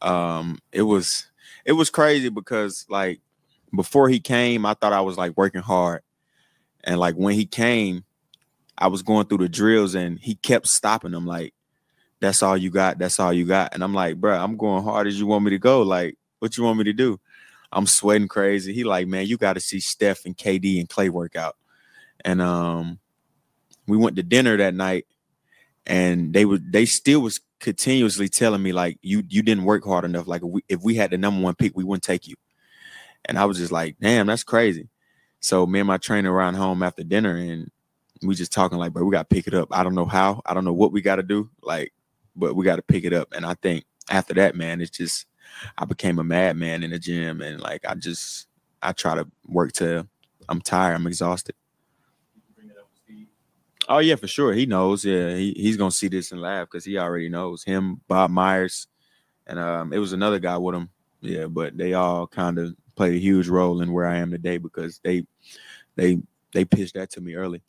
um, 0.03 0.61
it 0.71 0.83
was 0.83 1.27
it 1.65 1.73
was 1.73 1.91
crazy 1.91 2.29
because 2.29 2.87
like 2.89 3.21
before 3.75 4.09
he 4.09 4.21
came, 4.21 4.65
I 4.65 4.75
thought 4.75 4.93
I 4.93 5.01
was 5.01 5.19
like 5.19 5.37
working 5.37 5.63
hard, 5.63 6.03
and 6.85 6.99
like 6.99 7.15
when 7.15 7.35
he 7.35 7.47
came, 7.47 8.05
I 8.79 8.89
was 8.89 9.03
going 9.03 9.27
through 9.27 9.39
the 9.39 9.49
drills 9.49 9.95
and 9.95 10.19
he 10.19 10.35
kept 10.35 10.67
stopping 10.67 11.13
them 11.13 11.27
like 11.27 11.55
that's 12.23 12.43
all 12.43 12.57
you 12.57 12.71
got. 12.71 12.99
That's 12.99 13.19
all 13.19 13.33
you 13.33 13.45
got. 13.45 13.75
And 13.75 13.83
I'm 13.83 13.93
like, 13.93 14.17
bro, 14.17 14.39
I'm 14.39 14.57
going 14.57 14.85
hard 14.85 15.09
as 15.09 15.19
you 15.19 15.27
want 15.27 15.45
me 15.45 15.51
to 15.51 15.59
go. 15.59 15.83
Like, 15.83 16.17
what 16.39 16.57
you 16.57 16.63
want 16.63 16.79
me 16.79 16.85
to 16.85 16.93
do? 16.93 17.21
I'm 17.73 17.87
sweating 17.87 18.29
crazy. 18.29 18.73
He 18.73 18.85
like, 18.85 19.09
man, 19.09 19.27
you 19.27 19.37
got 19.37 19.55
to 19.55 19.61
see 19.61 19.81
Steph 19.81 20.25
and 20.25 20.37
KD 20.37 20.79
and 20.79 20.89
Klay 20.89 21.11
workout. 21.11 21.57
And 22.25 22.41
um, 22.41 23.01
we 23.89 23.97
went 23.97 24.15
to 24.17 24.23
dinner 24.23 24.57
that 24.57 24.75
night, 24.75 25.07
and 25.85 26.33
they 26.33 26.45
were 26.45 26.59
they 26.59 26.85
still 26.85 27.21
was 27.21 27.41
continuously 27.59 28.29
telling 28.29 28.63
me 28.63 28.73
like, 28.73 28.99
you 29.03 29.25
you 29.29 29.43
didn't 29.43 29.65
work 29.65 29.85
hard 29.85 30.05
enough. 30.05 30.29
Like, 30.29 30.43
if 30.43 30.49
we, 30.49 30.65
if 30.69 30.81
we 30.81 30.95
had 30.95 31.11
the 31.11 31.19
number 31.19 31.43
one 31.43 31.57
pick, 31.57 31.77
we 31.77 31.83
wouldn't 31.83 32.05
take 32.05 32.29
you. 32.29 32.37
And 33.25 33.37
I 33.37 33.47
was 33.47 33.59
just 33.59 33.73
like, 33.73 33.97
damn, 34.01 34.29
that's 34.29 34.45
crazy. 34.45 34.89
So 35.43 35.67
me 35.67 35.81
and 35.81 35.87
my 35.87 35.99
trainer 35.99 36.33
around 36.33 36.55
home 36.55 36.83
after 36.83 37.03
dinner, 37.03 37.37
and 37.37 37.71
we 38.23 38.35
just 38.35 38.53
talking 38.53 38.79
like, 38.79 38.93
bro, 38.93 39.05
we 39.05 39.11
got 39.11 39.29
to 39.29 39.35
pick 39.35 39.47
it 39.47 39.55
up. 39.55 39.69
I 39.71 39.83
don't 39.83 39.95
know 39.95 40.07
how. 40.07 40.41
I 40.47 40.55
don't 40.55 40.65
know 40.65 40.73
what 40.73 40.93
we 40.93 41.03
got 41.03 41.17
to 41.17 41.23
do. 41.23 41.51
Like, 41.63 41.93
but 42.35 42.55
we 42.55 42.65
got 42.65 42.77
to 42.77 42.83
pick 42.83 43.05
it 43.05 43.13
up. 43.13 43.33
And 43.35 43.45
I 43.45 43.55
think 43.55 43.85
after 44.09 44.33
that, 44.35 44.57
man, 44.57 44.81
it's 44.81 44.97
just 44.97 45.27
I 45.77 45.85
became 45.85 46.19
a 46.19 46.25
madman 46.25 46.83
in 46.83 46.91
the 46.91 46.99
gym, 46.99 47.43
and 47.43 47.61
like 47.61 47.85
I 47.87 47.95
just 47.95 48.47
I 48.81 48.93
try 48.93 49.17
to 49.17 49.29
work 49.47 49.73
to 49.75 50.07
I'm 50.49 50.61
tired, 50.61 50.95
I'm 50.95 51.07
exhausted. 51.07 51.55
Oh 53.89 53.99
yeah, 53.99 54.15
for 54.15 54.29
sure. 54.29 54.53
He 54.53 54.65
knows. 54.65 55.05
Yeah, 55.05 55.35
he, 55.35 55.53
he's 55.57 55.77
gonna 55.77 55.91
see 55.91 56.09
this 56.09 56.31
and 56.31 56.41
laugh 56.41 56.69
because 56.69 56.85
he 56.85 56.99
already 56.99 57.29
knows 57.29 57.65
him, 57.65 58.01
Bob 58.07 58.31
Myers, 58.31 58.87
and 59.47 59.59
um, 59.59 59.93
it 59.93 59.99
was 59.99 60.13
another 60.13 60.39
guy 60.39 60.57
with 60.57 60.77
him. 60.77 60.89
Yeah, 61.21 61.47
but 61.47 61.77
they 61.77 61.95
all 61.95 62.27
kind 62.27 62.59
of 62.59 62.77
played 62.95 63.15
a 63.15 63.19
huge 63.19 63.49
role 63.49 63.81
in 63.81 63.93
where 63.93 64.07
I 64.07 64.17
am 64.17 64.31
today 64.31 64.59
because 64.59 65.01
they 65.03 65.27
they 65.97 66.19
they 66.53 66.65
pitched 66.65 66.95
that 66.95 67.11
to 67.13 67.21
me 67.21 67.35
early. 67.35 67.63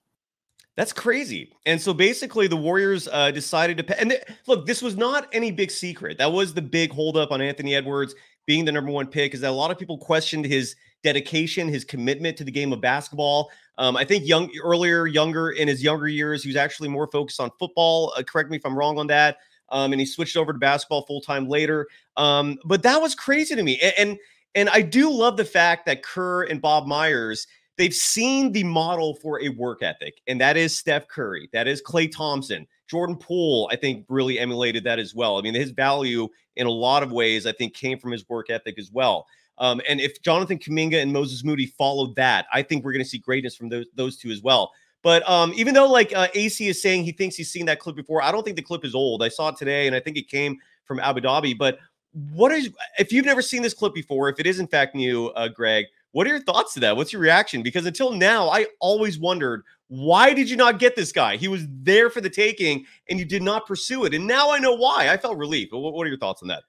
That's 0.75 0.93
crazy. 0.93 1.53
And 1.67 1.79
so 1.79 1.93
basically, 1.93 2.47
the 2.47 2.57
Warriors 2.57 3.07
uh, 3.12 3.29
decided 3.29 3.77
to 3.77 3.83
pay. 3.83 3.95
And 3.99 4.19
look, 4.47 4.65
this 4.65 4.81
was 4.81 4.97
not 4.97 5.27
any 5.31 5.51
big 5.51 5.69
secret. 5.69 6.17
That 6.17 6.31
was 6.31 6.53
the 6.53 6.63
big 6.63 6.91
holdup 6.91 7.31
on 7.31 7.41
Anthony 7.41 7.75
Edwards 7.75 8.15
being 8.45 8.65
the 8.65 8.71
number 8.71 8.91
one 8.91 9.07
pick, 9.07 9.33
is 9.33 9.41
that 9.41 9.51
a 9.51 9.53
lot 9.53 9.71
of 9.71 9.77
people 9.77 9.97
questioned 9.97 10.45
his 10.45 10.75
dedication, 11.03 11.67
his 11.67 11.86
commitment 11.86 12.38
to 12.38 12.43
the 12.43 12.51
game 12.51 12.73
of 12.73 12.81
basketball. 12.81 13.51
Um, 13.77 13.95
I 13.95 14.03
think 14.03 14.27
young 14.27 14.49
earlier, 14.63 15.05
younger 15.05 15.51
in 15.51 15.67
his 15.67 15.83
younger 15.83 16.07
years, 16.07 16.43
he 16.43 16.49
was 16.49 16.55
actually 16.55 16.89
more 16.89 17.07
focused 17.07 17.39
on 17.39 17.51
football. 17.59 18.13
Uh, 18.17 18.23
correct 18.23 18.49
me 18.49 18.57
if 18.57 18.65
I'm 18.65 18.77
wrong 18.77 18.97
on 18.97 19.07
that. 19.07 19.38
Um, 19.69 19.91
and 19.91 19.99
he 19.99 20.05
switched 20.05 20.38
over 20.38 20.53
to 20.53 20.59
basketball 20.59 21.03
full 21.05 21.21
time 21.21 21.47
later. 21.47 21.88
Um, 22.17 22.57
but 22.65 22.83
that 22.83 23.01
was 23.01 23.15
crazy 23.15 23.55
to 23.55 23.63
me. 23.63 23.79
And, 23.79 23.93
and 23.97 24.19
and 24.56 24.70
I 24.70 24.82
do 24.82 25.12
love 25.12 25.38
the 25.38 25.46
fact 25.46 25.86
that 25.86 26.04
Kerr 26.04 26.44
and 26.44 26.62
Bob 26.62 26.88
Myers 26.88 27.48
they've 27.78 27.94
seen 27.94 28.52
the 28.52 28.63
model 28.63 29.16
for 29.16 29.42
a 29.42 29.50
work 29.50 29.82
ethic, 29.82 30.22
and 30.28 30.39
that 30.42 30.58
is 30.58 30.78
Steph 30.78 31.08
Curry, 31.08 31.50
that 31.54 31.68
is 31.68 31.82
Klay 31.82 32.12
Thompson. 32.12 32.68
Jordan 32.89 33.16
Poole, 33.16 33.70
I 33.72 33.76
think, 33.76 34.06
really 34.10 34.38
emulated 34.38 34.84
that 34.84 35.00
as 35.00 35.16
well. 35.16 35.38
I 35.38 35.42
mean, 35.42 35.56
his 35.56 35.72
value 35.72 36.28
in 36.58 36.68
a 36.68 36.72
lot 36.72 37.02
of 37.02 37.12
ways, 37.12 37.48
I 37.48 37.52
think, 37.52 37.74
came 37.74 37.98
from 37.98 38.12
his 38.12 38.28
work 38.30 38.50
ethic 38.50 38.78
as 38.78 38.92
well. 38.92 39.26
Um, 39.58 39.82
and 39.88 40.00
if 40.00 40.22
Jonathan 40.22 40.60
Kuminga 40.60 41.02
and 41.02 41.12
Moses 41.12 41.44
Moody 41.44 41.66
followed 41.66 42.16
that, 42.16 42.46
I 42.54 42.62
think 42.62 42.84
we're 42.84 42.92
going 42.92 43.04
to 43.04 43.10
see 43.10 43.20
greatness 43.20 43.56
from 43.56 43.70
those 43.70 43.86
those 43.96 44.18
two 44.18 44.30
as 44.30 44.42
well. 44.42 44.72
But 45.02 45.28
um, 45.30 45.54
even 45.56 45.74
though 45.74 45.89
like 45.89 46.16
uh, 46.16 46.28
AC 46.34 46.68
is 46.68 46.82
saying 46.82 47.04
he 47.04 47.12
thinks 47.12 47.36
he's 47.36 47.52
seen 47.52 47.66
that 47.66 47.80
clip 47.80 47.96
before, 47.96 48.22
I 48.22 48.32
don't 48.32 48.44
think 48.44 48.56
the 48.56 48.63
clip 48.63 48.86
is 48.86 48.96
old. 48.96 49.24
I 49.24 49.30
saw 49.30 49.50
it 49.50 49.58
today, 49.58 49.88
and 49.88 49.96
I 49.96 50.00
think 50.00 50.18
it 50.18 50.30
came 50.30 50.58
from 50.86 51.00
Abu 51.00 51.22
Dhabi. 51.22 51.58
But 51.58 51.80
what 52.13 52.52
is 52.52 52.69
if 52.99 53.12
you've 53.12 53.26
never 53.26 53.41
seen 53.41 53.62
this 53.62 53.73
clip 53.73 53.93
before, 53.93 54.30
if 54.30 54.39
it 54.39 54.45
is 54.45 54.60
in 54.60 54.67
fact 54.67 54.95
new, 54.95 55.28
uh, 55.30 55.47
Greg, 55.47 55.86
what 56.12 56.28
are 56.28 56.30
your 56.30 56.41
thoughts 56.41 56.73
to 56.76 56.80
that? 56.82 56.95
What's 56.95 57.12
your 57.12 57.21
reaction? 57.21 57.63
Because 57.63 57.86
until 57.86 58.12
now, 58.12 58.49
I 58.49 58.67
always 58.80 59.19
wondered 59.19 59.63
why 59.88 60.34
did 60.34 60.49
you 60.49 60.56
not 60.56 60.80
get 60.80 60.95
this 60.95 61.12
guy? 61.12 61.38
He 61.38 61.47
was 61.47 61.65
there 61.69 62.10
for 62.10 62.21
the 62.21 62.30
taking 62.30 62.86
and 63.10 63.19
you 63.19 63.26
did 63.26 63.43
not 63.43 63.67
pursue 63.67 64.06
it. 64.06 64.13
And 64.13 64.26
now 64.26 64.52
I 64.52 64.60
know 64.60 64.73
why. 64.73 65.10
I 65.10 65.17
felt 65.17 65.38
relief. 65.38 65.69
What 65.71 66.06
are 66.06 66.10
your 66.10 66.17
thoughts 66.17 66.41
on 66.41 66.47
that? 66.47 66.63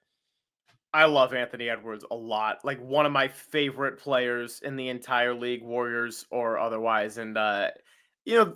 I 0.93 1.05
love 1.05 1.33
Anthony 1.33 1.69
Edwards 1.69 2.05
a 2.09 2.15
lot. 2.15 2.63
Like 2.63 2.79
one 2.79 3.05
of 3.05 3.11
my 3.11 3.27
favorite 3.27 3.99
players 3.99 4.61
in 4.63 4.75
the 4.75 4.89
entire 4.89 5.33
league, 5.33 5.61
Warriors 5.61 6.25
or 6.31 6.57
otherwise. 6.57 7.17
And 7.17 7.37
uh, 7.37 7.69
you 8.25 8.35
know, 8.35 8.55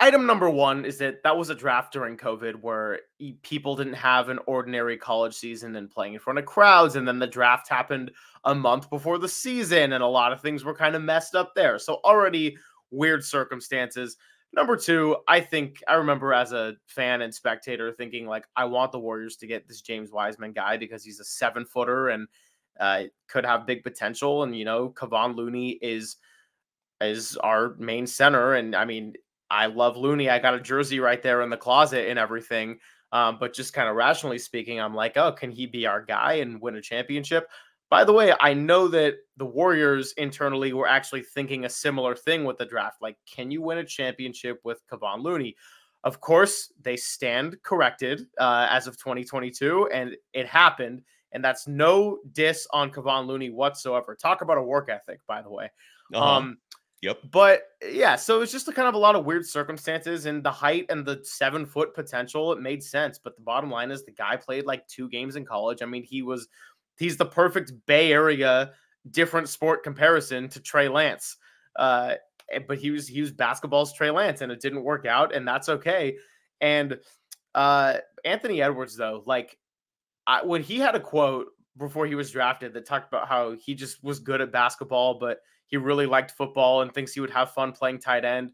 item 0.00 0.26
number 0.26 0.48
one 0.48 0.84
is 0.84 0.98
that 0.98 1.22
that 1.22 1.36
was 1.36 1.50
a 1.50 1.54
draft 1.54 1.92
during 1.92 2.16
COVID 2.16 2.56
where 2.62 3.00
people 3.42 3.76
didn't 3.76 3.94
have 3.94 4.28
an 4.28 4.38
ordinary 4.46 4.96
college 4.96 5.34
season 5.34 5.76
and 5.76 5.90
playing 5.90 6.14
in 6.14 6.20
front 6.20 6.38
of 6.38 6.46
crowds. 6.46 6.96
And 6.96 7.06
then 7.06 7.18
the 7.18 7.26
draft 7.26 7.68
happened 7.68 8.10
a 8.44 8.54
month 8.54 8.88
before 8.90 9.18
the 9.18 9.28
season, 9.28 9.92
and 9.92 10.02
a 10.02 10.06
lot 10.06 10.32
of 10.32 10.40
things 10.40 10.64
were 10.64 10.74
kind 10.74 10.96
of 10.96 11.02
messed 11.02 11.34
up 11.34 11.52
there. 11.54 11.78
So, 11.78 12.00
already 12.04 12.56
weird 12.90 13.24
circumstances. 13.24 14.16
Number 14.52 14.76
two, 14.76 15.16
I 15.28 15.40
think 15.40 15.80
I 15.86 15.94
remember 15.94 16.32
as 16.32 16.52
a 16.52 16.74
fan 16.86 17.22
and 17.22 17.32
spectator 17.32 17.92
thinking, 17.92 18.26
like, 18.26 18.46
I 18.56 18.64
want 18.64 18.90
the 18.90 18.98
Warriors 18.98 19.36
to 19.36 19.46
get 19.46 19.68
this 19.68 19.80
James 19.80 20.10
Wiseman 20.10 20.52
guy 20.52 20.76
because 20.76 21.04
he's 21.04 21.20
a 21.20 21.24
seven 21.24 21.64
footer 21.64 22.08
and 22.08 22.26
uh, 22.80 23.04
could 23.28 23.44
have 23.44 23.66
big 23.66 23.84
potential. 23.84 24.42
And, 24.42 24.56
you 24.56 24.64
know, 24.64 24.90
Kevon 24.90 25.36
Looney 25.36 25.78
is 25.82 26.16
is 27.00 27.36
our 27.36 27.74
main 27.78 28.06
center. 28.06 28.54
And 28.54 28.74
I 28.74 28.84
mean, 28.84 29.14
I 29.50 29.66
love 29.66 29.96
Looney. 29.96 30.30
I 30.30 30.38
got 30.38 30.54
a 30.54 30.60
jersey 30.60 31.00
right 31.00 31.22
there 31.22 31.42
in 31.42 31.50
the 31.50 31.56
closet 31.56 32.08
and 32.08 32.18
everything. 32.18 32.78
Um, 33.12 33.38
but 33.40 33.52
just 33.52 33.72
kind 33.72 33.88
of 33.88 33.96
rationally 33.96 34.38
speaking, 34.38 34.80
I'm 34.80 34.94
like, 34.94 35.16
oh, 35.16 35.32
can 35.32 35.50
he 35.50 35.66
be 35.66 35.86
our 35.86 36.00
guy 36.00 36.34
and 36.34 36.60
win 36.60 36.76
a 36.76 36.80
championship? 36.80 37.48
By 37.90 38.04
the 38.04 38.12
way, 38.12 38.32
I 38.40 38.54
know 38.54 38.86
that 38.88 39.14
the 39.36 39.44
Warriors 39.44 40.14
internally 40.16 40.72
were 40.72 40.86
actually 40.86 41.22
thinking 41.22 41.64
a 41.64 41.68
similar 41.68 42.14
thing 42.14 42.44
with 42.44 42.56
the 42.56 42.64
draft. 42.64 43.02
Like, 43.02 43.16
can 43.26 43.50
you 43.50 43.62
win 43.62 43.78
a 43.78 43.84
championship 43.84 44.60
with 44.62 44.80
Kevon 44.86 45.24
Looney? 45.24 45.56
Of 46.04 46.20
course, 46.20 46.72
they 46.80 46.96
stand 46.96 47.56
corrected 47.64 48.26
uh, 48.38 48.68
as 48.70 48.86
of 48.86 48.96
2022, 48.96 49.90
and 49.92 50.16
it 50.32 50.46
happened. 50.46 51.02
And 51.32 51.44
that's 51.44 51.66
no 51.66 52.18
diss 52.32 52.66
on 52.72 52.90
Kevon 52.92 53.26
Looney 53.26 53.50
whatsoever. 53.50 54.14
Talk 54.14 54.42
about 54.42 54.58
a 54.58 54.62
work 54.62 54.88
ethic, 54.88 55.20
by 55.26 55.42
the 55.42 55.50
way. 55.50 55.70
Uh-huh. 56.14 56.24
Um, 56.24 56.58
Yep. 57.02 57.18
but 57.30 57.62
yeah, 57.90 58.14
so 58.16 58.42
it's 58.42 58.52
just 58.52 58.68
a 58.68 58.72
kind 58.72 58.86
of 58.86 58.94
a 58.94 58.98
lot 58.98 59.16
of 59.16 59.24
weird 59.24 59.46
circumstances 59.46 60.26
and 60.26 60.44
the 60.44 60.50
height 60.50 60.84
and 60.90 61.06
the 61.06 61.20
seven 61.22 61.64
foot 61.64 61.94
potential. 61.94 62.52
It 62.52 62.60
made 62.60 62.82
sense, 62.82 63.18
but 63.18 63.36
the 63.36 63.42
bottom 63.42 63.70
line 63.70 63.90
is 63.90 64.04
the 64.04 64.12
guy 64.12 64.36
played 64.36 64.66
like 64.66 64.86
two 64.86 65.08
games 65.08 65.36
in 65.36 65.46
college. 65.46 65.80
I 65.80 65.86
mean, 65.86 66.02
he 66.02 66.20
was 66.20 66.48
he's 66.98 67.16
the 67.16 67.24
perfect 67.24 67.72
Bay 67.86 68.12
Area 68.12 68.72
different 69.10 69.48
sport 69.48 69.82
comparison 69.82 70.48
to 70.50 70.60
Trey 70.60 70.88
Lance. 70.88 71.36
Uh, 71.76 72.14
eh, 72.50 72.60
but 72.66 72.78
he 72.78 72.90
was 72.90 73.06
he 73.06 73.20
was 73.20 73.30
basketball's 73.30 73.92
Trey 73.92 74.10
Lance, 74.10 74.40
and 74.40 74.52
it 74.52 74.60
didn't 74.60 74.84
work 74.84 75.06
out, 75.06 75.34
and 75.34 75.46
that's 75.46 75.68
okay. 75.68 76.16
And 76.60 76.98
uh, 77.54 77.98
Anthony 78.24 78.62
Edwards, 78.62 78.96
though, 78.96 79.22
like 79.26 79.56
I, 80.26 80.44
when 80.44 80.62
he 80.62 80.78
had 80.78 80.94
a 80.94 81.00
quote 81.00 81.46
before 81.76 82.06
he 82.06 82.14
was 82.14 82.30
drafted 82.30 82.74
that 82.74 82.86
talked 82.86 83.08
about 83.08 83.28
how 83.28 83.52
he 83.52 83.74
just 83.74 84.02
was 84.04 84.18
good 84.18 84.40
at 84.40 84.52
basketball, 84.52 85.18
but 85.18 85.38
he 85.70 85.76
really 85.76 86.06
liked 86.06 86.32
football 86.32 86.82
and 86.82 86.92
thinks 86.92 87.12
he 87.12 87.20
would 87.20 87.30
have 87.30 87.52
fun 87.52 87.72
playing 87.72 88.00
tight 88.00 88.24
end. 88.24 88.52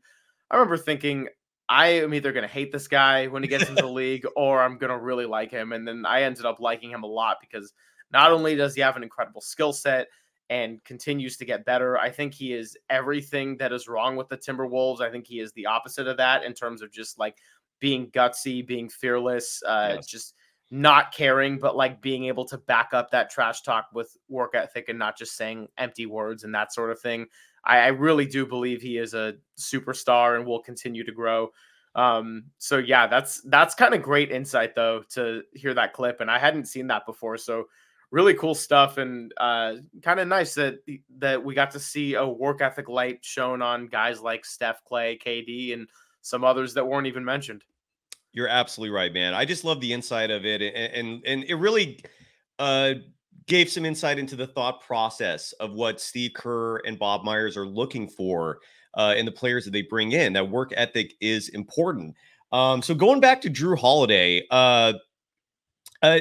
I 0.51 0.57
remember 0.57 0.77
thinking, 0.77 1.29
I 1.69 1.89
am 1.89 2.15
either 2.15 2.33
going 2.33 2.47
to 2.47 2.53
hate 2.53 2.71
this 2.71 2.87
guy 2.87 3.27
when 3.27 3.43
he 3.43 3.49
gets 3.49 3.69
into 3.69 3.83
the 3.83 3.89
league 3.91 4.27
or 4.37 4.63
I'm 4.63 4.79
going 4.79 4.93
to 4.93 4.99
really 4.99 5.27
like 5.27 5.51
him. 5.51 5.73
And 5.73 5.87
then 5.87 6.05
I 6.07 6.23
ended 6.23 6.45
up 6.45 6.61
liking 6.61 6.91
him 6.91 7.03
a 7.03 7.09
lot 7.09 7.39
because 7.41 7.73
not 8.13 8.31
only 8.31 8.55
does 8.55 8.75
he 8.75 8.81
have 8.83 8.97
an 8.97 9.03
incredible 9.03 9.41
skill 9.41 9.73
set 9.73 10.09
and 10.49 10.83
continues 10.85 11.37
to 11.39 11.45
get 11.45 11.65
better, 11.65 11.99
I 11.99 12.11
think 12.11 12.35
he 12.35 12.53
is 12.53 12.77
everything 12.89 13.57
that 13.57 13.73
is 13.73 13.89
wrong 13.89 14.15
with 14.15 14.29
the 14.29 14.37
Timberwolves. 14.37 15.01
I 15.01 15.11
think 15.11 15.27
he 15.27 15.41
is 15.41 15.53
the 15.53 15.67
opposite 15.67 16.07
of 16.07 16.19
that 16.19 16.45
in 16.45 16.53
terms 16.53 16.83
of 16.83 16.93
just 16.93 17.19
like 17.19 17.39
being 17.81 18.11
gutsy, 18.11 18.65
being 18.65 18.89
fearless, 18.89 19.63
uh, 19.67 19.95
Yes. 19.95 20.07
just 20.07 20.35
not 20.71 21.13
caring, 21.13 21.59
but 21.59 21.77
like 21.77 22.01
being 22.01 22.25
able 22.25 22.45
to 22.47 22.59
back 22.59 22.91
up 22.93 23.11
that 23.11 23.31
trash 23.31 23.63
talk 23.63 23.87
with 23.93 24.17
work 24.29 24.55
ethic 24.55 24.89
and 24.89 24.99
not 24.99 25.17
just 25.17 25.37
saying 25.37 25.69
empty 25.79 26.07
words 26.07 26.45
and 26.45 26.55
that 26.55 26.73
sort 26.73 26.91
of 26.91 27.01
thing. 27.01 27.27
I, 27.65 27.79
I 27.79 27.87
really 27.89 28.27
do 28.27 28.47
believe 28.47 28.83
he 28.83 28.99
is 28.99 29.15
a 29.15 29.35
superstar 29.59 30.37
and 30.37 30.47
will 30.47 30.63
continue 30.63 31.05
to 31.05 31.13
grow. 31.13 31.51
Um, 31.95 32.45
so 32.59 32.77
yeah, 32.79 33.07
that's 33.07 33.41
that's 33.47 33.75
kind 33.75 33.95
of 33.95 34.03
great 34.03 34.31
insight 34.31 34.75
though 34.75 35.03
to 35.11 35.43
hear 35.55 35.73
that 35.75 35.95
clip, 35.95 36.21
and 36.21 36.31
I 36.31 36.39
hadn't 36.39 36.67
seen 36.67 36.89
that 36.89 37.07
before. 37.07 37.39
So 37.39 37.65
really 38.11 38.35
cool 38.35 38.55
stuff, 38.55 38.99
and 38.99 39.33
uh, 39.39 39.77
kind 40.03 40.21
of 40.21 40.29
nice 40.29 40.55
that 40.55 40.81
that 41.19 41.43
we 41.43 41.55
got 41.55 41.71
to 41.71 41.81
see 41.81 42.15
a 42.15 42.27
work 42.27 42.61
ethic 42.61 42.89
light 42.91 43.21
shown 43.23 43.63
on 43.63 43.87
guys 43.87 44.21
like 44.21 44.45
Steph, 44.45 44.83
Klay, 44.91 45.21
KD, 45.21 45.73
and 45.73 45.89
some 46.21 46.45
others 46.45 46.75
that 46.75 46.87
weren't 46.87 47.07
even 47.07 47.25
mentioned. 47.25 47.65
You're 48.37 48.49
absolutely 48.49 48.95
right, 48.95 49.15
man. 49.15 49.33
I 49.33 49.47
just 49.47 49.65
love 49.65 49.81
the 49.81 49.95
inside 49.95 50.31
of 50.31 50.45
it, 50.45 50.61
and 50.61 50.75
and, 50.75 51.23
and 51.25 51.45
it 51.45 51.55
really 51.55 52.05
uh, 52.59 52.93
gave 53.47 53.71
some 53.71 53.87
insight 53.87 54.19
into 54.19 54.37
the 54.37 54.47
thought 54.47 54.83
process 54.83 55.53
of 55.53 55.73
what 55.73 56.03
Steve 56.03 56.33
Kerr 56.35 56.77
and 56.85 56.99
Bob 56.99 57.25
Myers 57.25 57.57
are 57.57 57.67
looking 57.67 58.07
for 58.07 58.59
uh, 58.93 59.15
in 59.17 59.25
the 59.25 59.33
players 59.33 59.65
that 59.65 59.71
they 59.71 59.81
bring 59.81 60.13
in. 60.13 60.35
That 60.35 60.51
work 60.51 60.75
ethic 60.77 61.15
is 61.19 61.49
important. 61.49 62.15
Um, 62.53 62.83
so 62.83 62.95
going 62.95 63.21
back 63.21 63.41
to 63.41 63.51
Jrue 63.51 63.79
Holiday, 63.79 64.47
uh, 64.51 64.93
uh, 66.03 66.19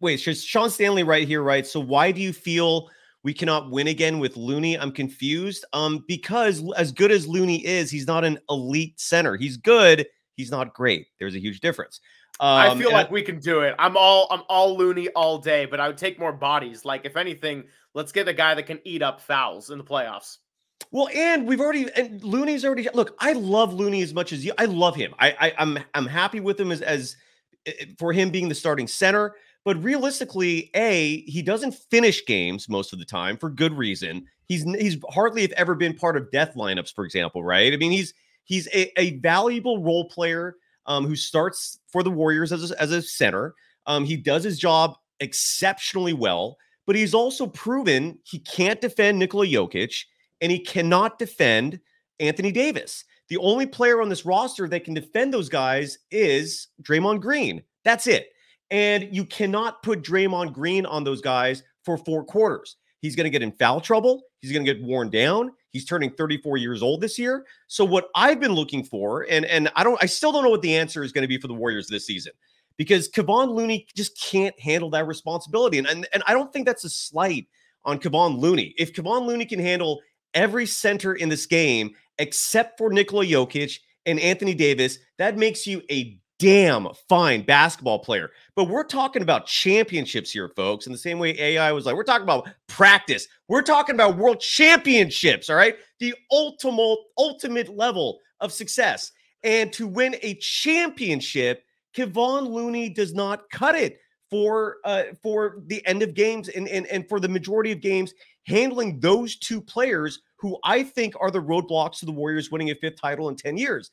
wait, 0.00 0.18
Sean 0.18 0.70
Stanley 0.70 1.02
right 1.02 1.26
here, 1.26 1.42
right? 1.42 1.66
So 1.66 1.80
why 1.80 2.12
do 2.12 2.20
you 2.20 2.32
feel? 2.32 2.88
We 3.24 3.34
cannot 3.34 3.72
win 3.72 3.88
again 3.88 4.20
with 4.20 4.36
Looney. 4.36 4.78
I'm 4.78 4.92
confused. 4.92 5.64
Um, 5.72 6.04
because 6.06 6.62
as 6.76 6.92
good 6.92 7.10
as 7.10 7.26
Looney 7.26 7.66
is, 7.66 7.90
he's 7.90 8.06
not 8.06 8.24
an 8.24 8.38
elite 8.48 9.00
center. 9.00 9.36
He's 9.36 9.56
good, 9.56 10.06
he's 10.36 10.50
not 10.50 10.74
great. 10.74 11.08
There's 11.18 11.34
a 11.34 11.40
huge 11.40 11.60
difference. 11.60 12.00
Um, 12.38 12.48
I 12.48 12.76
feel 12.76 12.92
like 12.92 13.10
we 13.10 13.22
can 13.22 13.38
do 13.38 13.60
it. 13.60 13.74
I'm 13.78 13.96
all 13.96 14.26
I'm 14.30 14.42
all 14.48 14.76
Looney 14.76 15.08
all 15.10 15.38
day, 15.38 15.64
but 15.64 15.80
I 15.80 15.88
would 15.88 15.96
take 15.96 16.18
more 16.18 16.32
bodies. 16.32 16.84
Like 16.84 17.06
if 17.06 17.16
anything, 17.16 17.64
let's 17.94 18.12
get 18.12 18.28
a 18.28 18.34
guy 18.34 18.54
that 18.54 18.64
can 18.64 18.78
eat 18.84 19.02
up 19.02 19.20
fouls 19.20 19.70
in 19.70 19.78
the 19.78 19.84
playoffs. 19.84 20.38
well, 20.90 21.08
and 21.14 21.46
we've 21.46 21.60
already 21.60 21.88
and 21.96 22.22
Looney's 22.22 22.64
already 22.64 22.88
look. 22.92 23.16
I 23.20 23.32
love 23.32 23.72
Looney 23.72 24.02
as 24.02 24.12
much 24.12 24.32
as 24.32 24.44
you. 24.44 24.52
I 24.58 24.66
love 24.66 24.94
him. 24.94 25.14
I, 25.18 25.34
I 25.40 25.52
I'm 25.58 25.78
I'm 25.94 26.06
happy 26.06 26.40
with 26.40 26.60
him 26.60 26.70
as 26.70 26.82
as 26.82 27.16
eh, 27.64 27.86
for 27.98 28.12
him 28.12 28.30
being 28.30 28.48
the 28.48 28.54
starting 28.54 28.86
center. 28.86 29.34
But 29.64 29.82
realistically, 29.82 30.70
a 30.74 31.22
he 31.22 31.40
doesn't 31.40 31.72
finish 31.72 32.24
games 32.26 32.68
most 32.68 32.92
of 32.92 32.98
the 32.98 33.04
time 33.04 33.38
for 33.38 33.48
good 33.48 33.72
reason. 33.72 34.26
He's 34.46 34.62
he's 34.62 34.98
hardly 35.08 35.42
have 35.42 35.52
ever 35.52 35.74
been 35.74 35.94
part 35.94 36.18
of 36.18 36.30
death 36.30 36.52
lineups, 36.54 36.94
for 36.94 37.04
example, 37.04 37.42
right? 37.42 37.72
I 37.72 37.76
mean, 37.76 37.92
he's 37.92 38.12
he's 38.46 38.66
a, 38.68 38.98
a 38.98 39.18
valuable 39.18 39.82
role 39.82 40.08
player 40.08 40.56
um, 40.86 41.06
who 41.06 41.14
starts 41.14 41.78
for 41.88 42.02
the 42.02 42.10
Warriors 42.10 42.52
as 42.52 42.70
a, 42.70 42.80
as 42.80 42.92
a 42.92 43.02
center. 43.02 43.54
Um, 43.86 44.04
he 44.04 44.16
does 44.16 44.42
his 44.42 44.58
job 44.58 44.96
exceptionally 45.20 46.14
well, 46.14 46.56
but 46.86 46.96
he's 46.96 47.14
also 47.14 47.46
proven 47.46 48.18
he 48.24 48.38
can't 48.38 48.80
defend 48.80 49.18
Nikola 49.18 49.46
Jokic 49.46 50.04
and 50.40 50.50
he 50.50 50.58
cannot 50.58 51.18
defend 51.18 51.80
Anthony 52.20 52.52
Davis. 52.52 53.04
The 53.28 53.38
only 53.38 53.66
player 53.66 54.00
on 54.00 54.08
this 54.08 54.24
roster 54.24 54.68
that 54.68 54.84
can 54.84 54.94
defend 54.94 55.34
those 55.34 55.48
guys 55.48 55.98
is 56.10 56.68
Draymond 56.82 57.20
Green. 57.20 57.62
That's 57.84 58.06
it. 58.06 58.28
And 58.70 59.08
you 59.14 59.24
cannot 59.24 59.82
put 59.82 60.02
Draymond 60.02 60.52
Green 60.52 60.86
on 60.86 61.04
those 61.04 61.20
guys 61.20 61.62
for 61.84 61.98
four 61.98 62.24
quarters. 62.24 62.76
He's 63.06 63.14
going 63.14 63.24
to 63.26 63.30
get 63.30 63.42
in 63.42 63.52
foul 63.52 63.80
trouble. 63.80 64.24
He's 64.40 64.50
going 64.50 64.66
to 64.66 64.74
get 64.74 64.82
worn 64.82 65.10
down. 65.10 65.52
He's 65.70 65.84
turning 65.84 66.10
34 66.10 66.56
years 66.56 66.82
old 66.82 67.00
this 67.00 67.20
year. 67.20 67.46
So 67.68 67.84
what 67.84 68.08
I've 68.16 68.40
been 68.40 68.52
looking 68.52 68.82
for, 68.82 69.26
and 69.30 69.44
and 69.44 69.70
I 69.76 69.84
don't, 69.84 70.02
I 70.02 70.06
still 70.06 70.32
don't 70.32 70.42
know 70.42 70.50
what 70.50 70.62
the 70.62 70.76
answer 70.76 71.04
is 71.04 71.12
going 71.12 71.22
to 71.22 71.28
be 71.28 71.38
for 71.38 71.46
the 71.46 71.54
Warriors 71.54 71.86
this 71.86 72.04
season, 72.04 72.32
because 72.76 73.08
Kevon 73.08 73.54
Looney 73.54 73.86
just 73.94 74.20
can't 74.20 74.58
handle 74.58 74.90
that 74.90 75.06
responsibility, 75.06 75.78
and 75.78 75.86
and, 75.86 76.08
and 76.12 76.24
I 76.26 76.32
don't 76.32 76.52
think 76.52 76.66
that's 76.66 76.84
a 76.84 76.90
slight 76.90 77.46
on 77.84 78.00
Kevon 78.00 78.38
Looney. 78.38 78.74
If 78.76 78.92
Kevon 78.92 79.24
Looney 79.24 79.46
can 79.46 79.60
handle 79.60 80.00
every 80.34 80.66
center 80.66 81.14
in 81.14 81.28
this 81.28 81.46
game 81.46 81.94
except 82.18 82.76
for 82.76 82.92
Nikola 82.92 83.24
Jokic 83.24 83.78
and 84.04 84.18
Anthony 84.18 84.54
Davis, 84.54 84.98
that 85.18 85.38
makes 85.38 85.64
you 85.66 85.80
a 85.90 86.18
damn 86.38 86.88
fine 87.08 87.42
basketball 87.42 87.98
player. 87.98 88.30
But 88.54 88.68
we're 88.68 88.84
talking 88.84 89.22
about 89.22 89.46
championships 89.46 90.30
here, 90.30 90.50
folks. 90.56 90.86
In 90.86 90.92
the 90.92 90.98
same 90.98 91.18
way 91.18 91.38
AI 91.38 91.72
was 91.72 91.86
like, 91.86 91.96
we're 91.96 92.04
talking 92.04 92.24
about 92.24 92.48
practice. 92.66 93.26
We're 93.48 93.62
talking 93.62 93.94
about 93.94 94.16
world 94.16 94.40
championships, 94.40 95.48
all 95.48 95.56
right? 95.56 95.76
The 96.00 96.14
ultimate 96.30 96.98
ultimate 97.18 97.74
level 97.74 98.20
of 98.40 98.52
success. 98.52 99.12
And 99.42 99.72
to 99.74 99.86
win 99.86 100.16
a 100.22 100.34
championship, 100.34 101.64
Kevon 101.96 102.48
Looney 102.48 102.88
does 102.88 103.14
not 103.14 103.48
cut 103.50 103.74
it 103.74 103.98
for 104.28 104.78
uh 104.84 105.04
for 105.22 105.62
the 105.66 105.86
end 105.86 106.02
of 106.02 106.12
games 106.12 106.48
and, 106.48 106.66
and 106.68 106.86
and 106.88 107.08
for 107.08 107.20
the 107.20 107.28
majority 107.28 107.70
of 107.70 107.80
games 107.80 108.12
handling 108.46 108.98
those 108.98 109.36
two 109.36 109.60
players 109.60 110.20
who 110.38 110.58
I 110.64 110.82
think 110.82 111.14
are 111.20 111.30
the 111.30 111.42
roadblocks 111.42 111.98
to 112.00 112.06
the 112.06 112.12
Warriors 112.12 112.50
winning 112.50 112.70
a 112.70 112.74
fifth 112.74 113.00
title 113.00 113.28
in 113.28 113.36
10 113.36 113.56
years. 113.56 113.90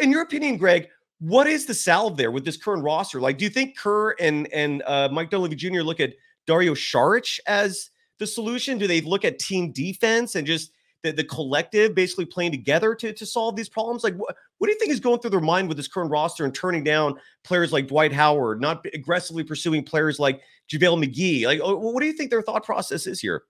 In 0.00 0.10
your 0.10 0.22
opinion, 0.22 0.56
Greg, 0.56 0.88
what 1.22 1.46
is 1.46 1.66
the 1.66 1.74
salve 1.74 2.16
there 2.16 2.32
with 2.32 2.44
this 2.44 2.56
current 2.56 2.82
roster? 2.82 3.20
Like, 3.20 3.38
do 3.38 3.44
you 3.44 3.50
think 3.50 3.78
Kerr 3.78 4.16
and 4.18 4.52
and 4.52 4.82
uh, 4.86 5.08
Mike 5.12 5.30
Dunleavy 5.30 5.54
Jr. 5.54 5.82
look 5.82 6.00
at 6.00 6.14
Dario 6.48 6.74
Saric 6.74 7.38
as 7.46 7.90
the 8.18 8.26
solution? 8.26 8.76
Do 8.76 8.88
they 8.88 9.00
look 9.00 9.24
at 9.24 9.38
team 9.38 9.70
defense 9.70 10.34
and 10.34 10.44
just 10.44 10.72
the, 11.04 11.12
the 11.12 11.22
collective 11.22 11.94
basically 11.94 12.24
playing 12.24 12.50
together 12.50 12.96
to, 12.96 13.12
to 13.12 13.24
solve 13.24 13.54
these 13.54 13.68
problems? 13.68 14.02
Like, 14.02 14.16
what, 14.16 14.34
what 14.58 14.66
do 14.66 14.72
you 14.72 14.78
think 14.80 14.90
is 14.90 14.98
going 14.98 15.20
through 15.20 15.30
their 15.30 15.40
mind 15.40 15.68
with 15.68 15.76
this 15.76 15.86
current 15.86 16.10
roster 16.10 16.44
and 16.44 16.52
turning 16.52 16.82
down 16.82 17.14
players 17.44 17.72
like 17.72 17.86
Dwight 17.86 18.12
Howard, 18.12 18.60
not 18.60 18.84
aggressively 18.92 19.44
pursuing 19.44 19.84
players 19.84 20.18
like 20.18 20.40
JaVale 20.72 21.04
McGee? 21.04 21.46
Like, 21.46 21.60
oh, 21.62 21.76
what 21.76 22.00
do 22.00 22.06
you 22.06 22.14
think 22.14 22.30
their 22.30 22.42
thought 22.42 22.64
process 22.64 23.06
is 23.06 23.20
here? 23.20 23.44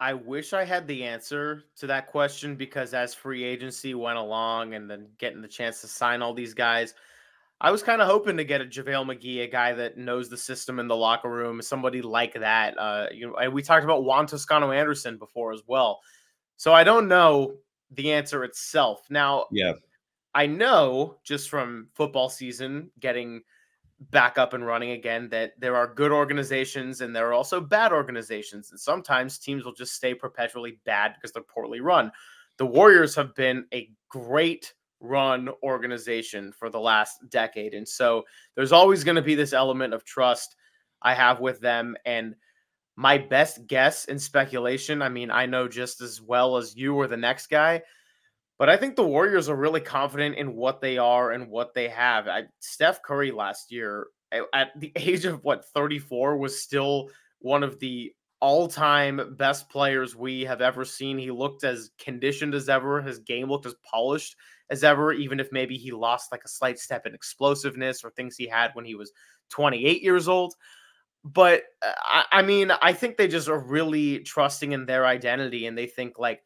I 0.00 0.14
wish 0.14 0.52
I 0.52 0.64
had 0.64 0.86
the 0.86 1.04
answer 1.04 1.64
to 1.76 1.86
that 1.86 2.08
question 2.08 2.56
because 2.56 2.94
as 2.94 3.14
free 3.14 3.44
agency 3.44 3.94
went 3.94 4.18
along 4.18 4.74
and 4.74 4.90
then 4.90 5.08
getting 5.18 5.40
the 5.40 5.48
chance 5.48 5.80
to 5.80 5.86
sign 5.86 6.20
all 6.20 6.34
these 6.34 6.54
guys, 6.54 6.94
I 7.60 7.70
was 7.70 7.82
kind 7.82 8.02
of 8.02 8.08
hoping 8.08 8.36
to 8.36 8.44
get 8.44 8.60
a 8.60 8.64
JaVale 8.64 9.06
McGee, 9.06 9.44
a 9.44 9.46
guy 9.46 9.72
that 9.72 9.96
knows 9.96 10.28
the 10.28 10.36
system 10.36 10.78
in 10.78 10.88
the 10.88 10.96
locker 10.96 11.30
room, 11.30 11.62
somebody 11.62 12.02
like 12.02 12.34
that. 12.34 12.76
Uh, 12.76 13.06
you 13.12 13.28
know, 13.30 13.50
we 13.50 13.62
talked 13.62 13.84
about 13.84 14.04
Juan 14.04 14.26
Toscano 14.26 14.72
Anderson 14.72 15.16
before 15.16 15.52
as 15.52 15.62
well. 15.66 16.00
So 16.56 16.72
I 16.72 16.84
don't 16.84 17.08
know 17.08 17.54
the 17.92 18.12
answer 18.12 18.44
itself. 18.44 19.06
Now, 19.08 19.46
Yeah. 19.50 19.74
I 20.34 20.46
know 20.46 21.18
just 21.22 21.48
from 21.48 21.88
football 21.94 22.28
season 22.28 22.90
getting 22.98 23.42
back 24.10 24.38
up 24.38 24.52
and 24.52 24.66
running 24.66 24.90
again 24.90 25.28
that 25.30 25.52
there 25.58 25.76
are 25.76 25.94
good 25.94 26.12
organizations 26.12 27.00
and 27.00 27.14
there 27.14 27.28
are 27.28 27.32
also 27.32 27.60
bad 27.60 27.92
organizations. 27.92 28.70
And 28.70 28.80
sometimes 28.80 29.38
teams 29.38 29.64
will 29.64 29.72
just 29.72 29.94
stay 29.94 30.14
perpetually 30.14 30.78
bad 30.84 31.14
because 31.14 31.32
they're 31.32 31.42
poorly 31.42 31.80
run. 31.80 32.10
The 32.58 32.66
Warriors 32.66 33.14
have 33.14 33.34
been 33.34 33.66
a 33.72 33.90
great 34.08 34.74
run 35.00 35.48
organization 35.62 36.52
for 36.52 36.70
the 36.70 36.80
last 36.80 37.28
decade. 37.28 37.74
And 37.74 37.86
so 37.86 38.24
there's 38.54 38.72
always 38.72 39.04
going 39.04 39.16
to 39.16 39.22
be 39.22 39.34
this 39.34 39.52
element 39.52 39.94
of 39.94 40.04
trust 40.04 40.56
I 41.02 41.14
have 41.14 41.40
with 41.40 41.60
them. 41.60 41.96
And 42.06 42.34
my 42.96 43.18
best 43.18 43.66
guess 43.66 44.06
and 44.06 44.20
speculation, 44.20 45.02
I 45.02 45.08
mean, 45.08 45.30
I 45.30 45.46
know 45.46 45.68
just 45.68 46.00
as 46.00 46.20
well 46.20 46.56
as 46.56 46.76
you 46.76 46.94
or 46.94 47.06
the 47.06 47.16
next 47.16 47.48
guy, 47.48 47.82
but 48.58 48.68
I 48.68 48.76
think 48.76 48.96
the 48.96 49.06
Warriors 49.06 49.48
are 49.48 49.56
really 49.56 49.80
confident 49.80 50.36
in 50.36 50.54
what 50.54 50.80
they 50.80 50.98
are 50.98 51.32
and 51.32 51.48
what 51.48 51.74
they 51.74 51.88
have. 51.88 52.28
I, 52.28 52.44
Steph 52.60 53.02
Curry 53.02 53.30
last 53.30 53.72
year, 53.72 54.08
at 54.52 54.68
the 54.78 54.92
age 54.96 55.24
of 55.24 55.42
what 55.42 55.64
34, 55.66 56.36
was 56.36 56.60
still 56.60 57.08
one 57.40 57.62
of 57.62 57.78
the 57.80 58.12
all-time 58.40 59.36
best 59.38 59.68
players 59.70 60.14
we 60.14 60.42
have 60.42 60.60
ever 60.60 60.84
seen. 60.84 61.18
He 61.18 61.30
looked 61.30 61.64
as 61.64 61.90
conditioned 61.98 62.54
as 62.54 62.68
ever. 62.68 63.00
His 63.00 63.18
game 63.20 63.48
looked 63.48 63.66
as 63.66 63.74
polished 63.84 64.36
as 64.70 64.84
ever, 64.84 65.12
even 65.12 65.40
if 65.40 65.50
maybe 65.50 65.76
he 65.76 65.92
lost 65.92 66.30
like 66.30 66.42
a 66.44 66.48
slight 66.48 66.78
step 66.78 67.06
in 67.06 67.14
explosiveness 67.14 68.04
or 68.04 68.10
things 68.10 68.36
he 68.36 68.46
had 68.46 68.70
when 68.74 68.84
he 68.84 68.94
was 68.94 69.12
28 69.50 70.02
years 70.02 70.28
old. 70.28 70.54
But 71.24 71.62
uh, 71.82 71.92
I, 72.02 72.24
I 72.32 72.42
mean, 72.42 72.70
I 72.70 72.92
think 72.92 73.16
they 73.16 73.28
just 73.28 73.48
are 73.48 73.58
really 73.58 74.20
trusting 74.20 74.72
in 74.72 74.84
their 74.84 75.06
identity 75.06 75.66
and 75.66 75.76
they 75.76 75.86
think 75.86 76.18
like 76.18 76.42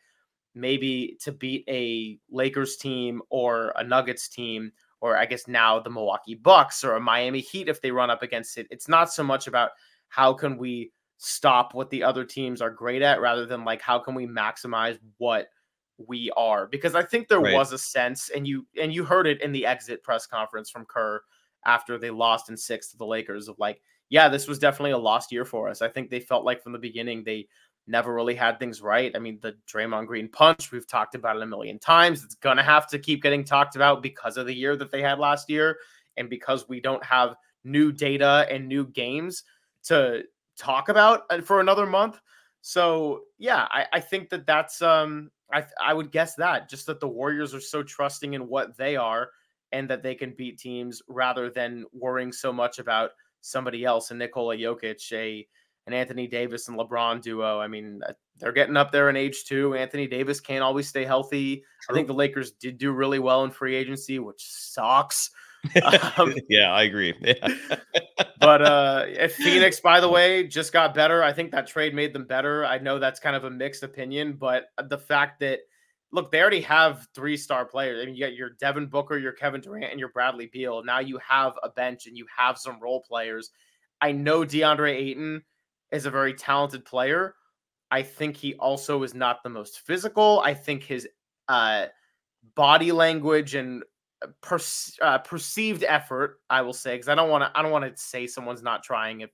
maybe 0.59 1.17
to 1.23 1.33
beat 1.33 1.65
a 1.69 2.19
Lakers 2.31 2.77
team 2.77 3.23
or 3.31 3.73
a 3.77 3.85
Nuggets 3.85 4.29
team, 4.29 4.73
or 5.01 5.17
I 5.17 5.27
guess 5.27 5.47
now 5.47 5.79
the 5.79 5.91
Milwaukee 5.91 6.35
Bucks 6.35 6.85
or 6.85 6.95
a 6.95 7.01
Miami 7.01 7.41
Heat 7.41 7.69
if 7.69 7.81
they 7.81 7.91
run 7.91 8.11
up 8.11 8.23
against 8.23 8.59
it. 8.59 8.67
It's 8.71 8.89
not 8.89 9.13
so 9.13 9.23
much 9.23 9.47
about 9.47 9.71
how 10.09 10.33
can 10.33 10.59
we 10.59 10.93
stop 11.19 11.75
what 11.75 11.91
the 11.91 12.03
other 12.03 12.25
teams 12.25 12.61
are 12.63 12.71
great 12.71 13.03
at 13.03 13.21
rather 13.21 13.45
than 13.45 13.65
like 13.65 13.83
how 13.83 13.99
can 13.99 14.15
we 14.15 14.27
maximize 14.27 14.99
what 15.19 15.49
we 16.07 16.31
are 16.37 16.67
because 16.67 16.95
I 16.95 17.03
think 17.03 17.27
there 17.27 17.41
right. 17.41 17.55
was 17.55 17.73
a 17.73 17.79
sense 17.79 18.31
and 18.31 18.47
you 18.47 18.65
and 18.81 18.95
you 18.95 19.05
heard 19.05 19.27
it 19.27 19.43
in 19.43 19.51
the 19.51 19.67
exit 19.67 20.05
press 20.05 20.27
conference 20.27 20.71
from 20.71 20.87
Kerr 20.87 21.21
after 21.67 21.99
they 21.99 22.11
lost 22.11 22.51
in 22.51 22.57
6 22.57 22.91
to 22.91 22.97
the 22.97 23.05
Lakers 23.05 23.49
of 23.49 23.59
like 23.59 23.83
yeah 24.11 24.29
this 24.29 24.47
was 24.47 24.61
definitely 24.61 24.93
a 24.93 24.99
lost 24.99 25.33
year 25.33 25.45
for 25.45 25.69
us. 25.69 25.83
I 25.83 25.89
think 25.89 26.09
they 26.09 26.21
felt 26.21 26.45
like 26.45 26.63
from 26.63 26.73
the 26.73 26.79
beginning 26.79 27.25
they 27.25 27.49
never 27.89 28.13
really 28.13 28.35
had 28.35 28.59
things 28.59 28.83
right. 28.83 29.11
I 29.15 29.19
mean, 29.19 29.39
the 29.41 29.57
Draymond 29.67 30.07
Green 30.07 30.29
punch, 30.29 30.71
we've 30.71 30.87
talked 30.87 31.15
about 31.15 31.37
it 31.37 31.43
a 31.43 31.47
million 31.47 31.79
times. 31.79 32.23
It's 32.23 32.35
going 32.35 32.57
to 32.57 32.63
have 32.63 32.89
to 32.89 32.99
keep 32.99 33.23
getting 33.23 33.45
talked 33.45 33.77
about 33.77 34.03
because 34.03 34.37
of 34.37 34.47
the 34.47 34.55
year 34.55 34.77
that 34.77 34.91
they 34.91 35.03
had 35.03 35.19
last 35.19 35.49
year 35.49 35.79
and 36.17 36.29
because 36.29 36.69
we 36.69 36.81
don't 36.81 37.05
have 37.05 37.37
new 37.65 37.93
data 37.93 38.47
and 38.51 38.69
new 38.69 38.87
games 38.87 39.45
to 39.85 40.23
talk 40.57 40.89
about 40.89 41.23
uh, 41.31 41.41
for 41.41 41.61
another 41.61 41.87
month. 41.87 42.21
So, 42.61 43.23
yeah, 43.39 43.67
I, 43.71 43.87
I 43.93 44.01
think 44.01 44.31
that 44.31 44.47
that's, 44.47 44.83
um, 44.83 45.31
I, 45.53 45.65
I 45.83 45.95
would 45.95 46.13
guess 46.13 46.35
that 46.35 46.69
just 46.69 46.87
that 46.87 47.01
the 47.01 47.09
Warriors 47.09 47.55
are 47.55 47.61
so 47.61 47.83
trusting 47.83 48.35
in 48.35 48.49
what 48.49 48.77
they 48.77 48.97
are 48.97 49.31
and 49.73 49.89
that 49.89 50.03
they 50.03 50.15
can 50.15 50.35
beat 50.37 50.59
teams 50.59 51.01
rather 51.09 51.51
than 51.51 51.85
worrying 51.93 52.33
so 52.33 52.53
much 52.53 52.79
about 52.79 53.11
somebody 53.41 53.85
else 53.85 54.11
and 54.11 54.19
Nikola 54.19 54.57
Jokic, 54.57 55.13
a 55.13 55.47
an 55.89 55.95
Anthony 55.95 56.27
Davis 56.27 56.69
and 56.69 56.79
LeBron 56.79 57.21
duo. 57.21 57.59
I 57.59 57.67
mean, 57.67 58.01
uh, 58.07 58.13
they're 58.37 58.53
getting 58.53 58.77
up 58.77 58.93
there 58.93 59.11
in 59.11 59.17
age 59.17 59.45
too. 59.45 59.75
Anthony 59.75 60.07
Davis 60.07 60.39
can't 60.39 60.63
always 60.63 60.87
stay 60.87 61.05
healthy. 61.05 61.57
True. 61.57 61.65
I 61.91 61.93
think 61.95 62.07
the 62.07 62.15
Lakers 62.15 62.53
did 62.53 62.79
do 62.79 62.93
really 62.93 63.19
well 63.19 63.45
in 63.45 63.51
free 63.51 63.75
agency, 63.75 64.19
which 64.19 64.45
sucks. 64.47 65.31
Um, 66.17 66.35
yeah, 66.49 66.73
I 66.73 66.85
agree. 66.85 67.13
but 68.41 68.63
uh, 68.63 69.05
if 69.09 69.35
Phoenix, 69.37 69.81
by 69.81 69.99
the 69.99 70.09
way, 70.09 70.47
just 70.47 70.73
got 70.73 70.95
better, 70.95 71.23
I 71.23 71.33
think 71.33 71.51
that 71.51 71.67
trade 71.67 71.95
made 71.97 72.13
them 72.13 72.27
better. 72.27 72.65
I 72.65 72.79
know 72.79 73.01
that's 73.01 73.19
kind 73.19 73.35
of 73.35 73.43
a 73.43 73.51
mixed 73.51 73.83
opinion, 73.83 74.35
but 74.35 74.67
the 74.89 74.97
fact 74.97 75.41
that 75.41 75.59
look, 76.13 76.31
they 76.31 76.41
already 76.41 76.61
have 76.61 77.09
three 77.13 77.37
star 77.37 77.65
players. 77.65 78.01
I 78.01 78.07
mean, 78.07 78.15
you 78.15 78.25
got 78.25 78.35
your 78.35 78.51
Devin 78.61 78.87
Booker, 78.87 79.19
your 79.19 79.33
Kevin 79.33 79.61
Durant, 79.61 79.91
and 79.91 79.99
your 79.99 80.11
Bradley 80.11 80.47
Beal. 80.47 80.85
Now 80.85 81.01
you 81.01 81.19
have 81.29 81.55
a 81.63 81.69
bench 81.69 82.07
and 82.07 82.17
you 82.17 82.25
have 82.35 82.57
some 82.57 82.79
role 82.81 83.03
players. 83.03 83.51
I 84.01 84.13
know 84.13 84.45
DeAndre 84.45 84.95
Ayton 84.95 85.43
is 85.93 86.07
a 86.07 86.11
very 86.11 86.35
talented 86.35 86.85
player. 86.85 87.35
I 87.91 88.03
think 88.03 88.37
he 88.37 88.55
also 88.55 89.03
is 89.03 89.15
not 89.15 89.43
the 89.43 89.49
most 89.49 89.81
physical. 89.81 90.43
I 90.45 90.55
think 90.55 90.83
his 90.83 91.09
uh, 91.49 91.87
body 92.55 92.93
language 92.93 93.55
and 93.55 93.83
uh, 94.23 94.29
per- 94.43 94.59
uh, 95.01 95.19
perceived 95.19 95.85
effort, 95.85 96.41
I 96.51 96.63
will 96.63 96.75
say, 96.75 96.95
because 96.95 97.09
I 97.09 97.15
don't 97.15 97.31
want 97.31 97.45
to, 97.45 97.59
I 97.59 97.63
don't 97.63 97.73
want 97.73 97.85
to 97.85 98.03
say 98.03 98.27
someone's 98.27 98.63
not 98.63 98.83
trying 98.83 99.23
if 99.23 99.31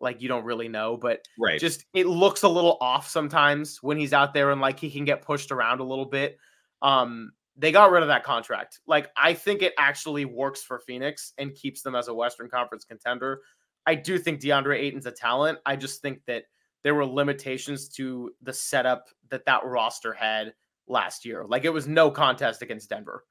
like 0.00 0.20
you 0.20 0.28
don't 0.28 0.44
really 0.44 0.68
know, 0.68 0.96
but 0.96 1.20
right, 1.38 1.60
just 1.60 1.84
it 1.94 2.06
looks 2.06 2.42
a 2.42 2.48
little 2.48 2.76
off 2.80 3.08
sometimes 3.08 3.78
when 3.82 3.96
he's 3.96 4.12
out 4.12 4.34
there 4.34 4.50
and 4.50 4.60
like 4.60 4.78
he 4.78 4.90
can 4.90 5.04
get 5.04 5.22
pushed 5.22 5.52
around 5.52 5.80
a 5.80 5.84
little 5.84 6.04
bit. 6.04 6.36
Um, 6.82 7.32
they 7.56 7.70
got 7.70 7.92
rid 7.92 8.02
of 8.02 8.08
that 8.08 8.24
contract. 8.24 8.80
Like 8.86 9.10
I 9.16 9.34
think 9.34 9.62
it 9.62 9.72
actually 9.78 10.24
works 10.24 10.62
for 10.62 10.80
Phoenix 10.80 11.32
and 11.38 11.54
keeps 11.54 11.82
them 11.82 11.94
as 11.94 12.08
a 12.08 12.14
Western 12.14 12.48
Conference 12.48 12.84
contender 12.84 13.40
I 13.86 13.94
do 13.94 14.18
think 14.18 14.40
DeAndre 14.40 14.78
Ayton's 14.78 15.06
a 15.06 15.12
talent. 15.12 15.58
I 15.66 15.76
just 15.76 16.02
think 16.02 16.20
that 16.26 16.44
there 16.82 16.94
were 16.94 17.04
limitations 17.04 17.88
to 17.90 18.32
the 18.42 18.52
setup 18.52 19.08
that 19.30 19.44
that 19.46 19.64
roster 19.64 20.12
had 20.12 20.54
last 20.86 21.24
year. 21.24 21.44
Like 21.46 21.64
it 21.64 21.70
was 21.70 21.86
no 21.86 22.10
contest 22.10 22.62
against 22.62 22.90
Denver. 22.90 23.24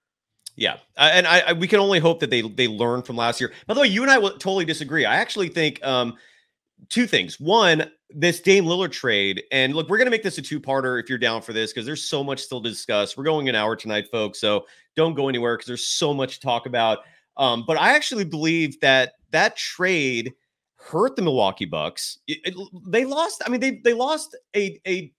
Yeah, 0.56 0.78
and 0.98 1.26
I, 1.26 1.40
I, 1.40 1.54
we 1.54 1.68
can 1.68 1.80
only 1.80 2.00
hope 2.00 2.20
that 2.20 2.30
they 2.30 2.42
they 2.42 2.68
learn 2.68 3.02
from 3.02 3.16
last 3.16 3.42
year. 3.42 3.52
By 3.66 3.74
the 3.74 3.82
way, 3.82 3.88
you 3.88 4.04
and 4.04 4.12
I 4.12 4.20
will 4.20 4.32
totally 4.32 4.66
disagree. 4.66 5.04
I 5.04 5.16
actually 5.16 5.50
think 5.50 5.84
um, 5.84 6.16
two 6.90 7.08
things. 7.08 7.40
One, 7.40 7.90
this 8.12 8.40
Dame 8.40 8.66
Lillard 8.66 8.92
trade, 8.92 9.42
and 9.52 9.74
look, 9.74 9.90
we're 9.90 9.98
gonna 9.98 10.12
make 10.12 10.22
this 10.22 10.38
a 10.38 10.44
two 10.44 10.60
parter 10.60 11.02
if 11.02 11.10
you're 11.10 11.18
down 11.18 11.42
for 11.42 11.54
this 11.54 11.74
because 11.74 11.88
there's 11.88 12.04
so 12.04 12.24
much 12.24 12.40
still 12.40 12.62
to 12.62 12.70
discuss. 12.70 13.18
We're 13.18 13.24
going 13.24 13.50
an 13.50 13.56
hour 13.56 13.76
tonight, 13.76 14.06
folks, 14.12 14.40
so 14.40 14.66
don't 14.96 15.16
go 15.16 15.28
anywhere 15.28 15.56
because 15.56 15.68
there's 15.68 15.88
so 15.88 16.14
much 16.14 16.36
to 16.36 16.42
talk 16.42 16.68
about. 16.68 17.00
Um, 17.36 17.64
but 17.66 17.80
I 17.80 17.96
actually 17.96 18.26
believe 18.26 18.80
that 18.82 19.14
that 19.32 19.58
trade 19.58 20.34
hurt 20.84 21.16
the 21.16 21.22
Milwaukee 21.22 21.66
Bucks. 21.66 22.20
It, 22.28 22.40
it, 22.44 22.56
they 22.88 23.06
lost. 23.06 23.42
I 23.46 23.50
mean, 23.50 23.62
they 23.62 23.82
they 23.84 23.94
lost 23.94 24.36
a 24.56 24.80
a 24.88 25.14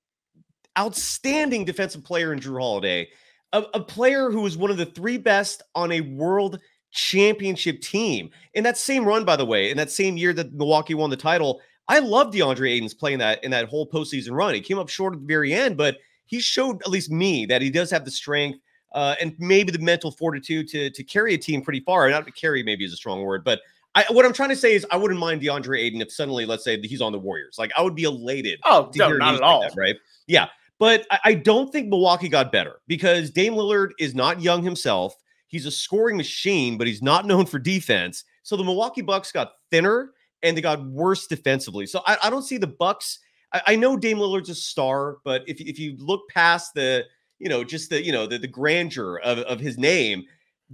outstanding 0.79 1.65
defensive 1.65 2.05
player 2.05 2.33
in 2.33 2.41
Jrue 2.41 2.61
Holiday, 2.61 3.09
a, 3.53 3.65
a 3.75 3.81
player 3.81 4.31
who 4.31 4.41
was 4.41 4.57
one 4.57 4.71
of 4.71 4.77
the 4.77 4.87
three 4.87 5.19
best 5.19 5.63
on 5.75 5.93
a 5.93 6.01
world 6.01 6.59
championship 6.91 7.81
team. 7.81 8.31
In 8.55 8.65
that 8.65 8.77
same 8.77 9.05
run, 9.05 9.25
by 9.25 9.37
the 9.37 9.47
way, 9.47 9.71
in 9.71 9.77
that 9.77 9.91
same 9.91 10.17
year 10.17 10.33
that 10.35 10.53
Milwaukee 10.53 10.95
won 10.95 11.11
the 11.11 11.17
title, 11.17 11.61
I 11.89 11.99
love 11.99 12.33
DeAndre 12.33 12.71
Ayton's 12.71 12.95
playing 12.95 13.19
that 13.19 13.43
in 13.45 13.51
that 13.51 13.69
whole 13.69 13.89
postseason 13.89 14.33
run. 14.33 14.55
He 14.55 14.61
came 14.61 14.79
up 14.79 14.89
short 14.89 15.15
at 15.15 15.21
the 15.21 15.27
very 15.27 15.53
end, 15.53 15.77
but 15.77 15.99
he 16.27 16.41
showed 16.41 16.81
at 16.83 16.89
least 16.89 17.11
me 17.11 17.47
that 17.47 17.63
he 17.63 17.71
does 17.71 17.91
have 17.91 18.05
the 18.05 18.11
strength 18.11 18.59
uh, 18.95 19.17
and 19.21 19.35
maybe 19.39 19.73
the 19.73 19.79
mental 19.79 20.11
fortitude 20.11 20.69
to 20.69 20.89
to 20.91 21.05
carry 21.05 21.35
a 21.35 21.39
team 21.39 21.63
pretty 21.63 21.81
far. 21.81 22.09
Not 22.11 22.27
to 22.27 22.33
carry 22.33 22.63
maybe 22.63 22.85
is 22.85 22.93
a 22.93 22.97
strong 22.97 23.23
word, 23.23 23.45
but 23.45 23.61
I, 23.95 24.05
what 24.11 24.25
I'm 24.25 24.33
trying 24.33 24.49
to 24.49 24.57
say 24.57 24.75
is, 24.75 24.85
I 24.91 24.97
wouldn't 24.97 25.21
mind 25.21 25.41
DeAndre 25.41 25.79
Ayton 25.79 26.01
if 26.01 26.13
suddenly, 26.13 26.47
let's 26.47 26.65
say, 26.65 26.81
he's 26.81 27.01
on 27.01 27.13
the 27.13 27.19
Warriors. 27.19 27.57
Like, 27.59 27.71
I 27.77 27.83
would 27.83 27.95
be 27.95 28.05
elated. 28.05 28.59
Oh, 28.65 28.91
no, 28.97 29.13
not 29.13 29.37
at 29.37 29.43
all. 29.43 29.63
That, 29.63 29.75
right? 29.77 29.97
Yeah. 30.27 30.49
But 30.79 31.07
I, 31.11 31.19
I 31.25 31.35
don't 31.35 31.71
think 31.71 31.89
Milwaukee 31.89 32.29
got 32.29 32.51
better 32.51 32.81
because 32.89 33.31
Dame 33.31 33.55
Lillard 33.55 33.91
is 33.99 34.15
not 34.15 34.41
young 34.41 34.63
himself. 34.63 35.15
He's 35.47 35.67
a 35.67 35.71
scoring 35.71 36.17
machine, 36.17 36.77
but 36.77 36.87
he's 36.87 37.03
not 37.03 37.27
known 37.27 37.47
for 37.47 37.59
defense. 37.61 38.25
So 38.43 38.57
the 38.57 38.65
Milwaukee 38.65 39.03
Bucks 39.03 39.31
got 39.31 39.53
thinner 39.71 40.11
and 40.43 40.57
they 40.57 40.61
got 40.61 40.85
worse 40.85 41.27
defensively. 41.29 41.87
So 41.87 42.03
I, 42.07 42.17
I 42.25 42.31
don't 42.31 42.43
see 42.43 42.59
the 42.59 42.67
Bucks. 42.67 43.21
I, 43.53 43.63
I, 43.69 43.77
know 43.77 43.97
Dame 43.97 44.19
Lillard's 44.19 44.49
a 44.51 44.55
star, 44.55 45.19
but 45.25 45.43
if, 45.47 45.61
if 45.61 45.79
you 45.79 45.97
look 45.99 46.29
past 46.29 46.75
the, 46.75 47.05
you 47.39 47.49
know, 47.49 47.63
just 47.63 47.91
the, 47.91 48.05
you 48.05 48.13
know, 48.13 48.27
the, 48.27 48.39
the 48.39 48.49
grandeur 48.49 49.19
of, 49.19 49.39
of 49.39 49.61
his 49.61 49.79
name, 49.79 50.25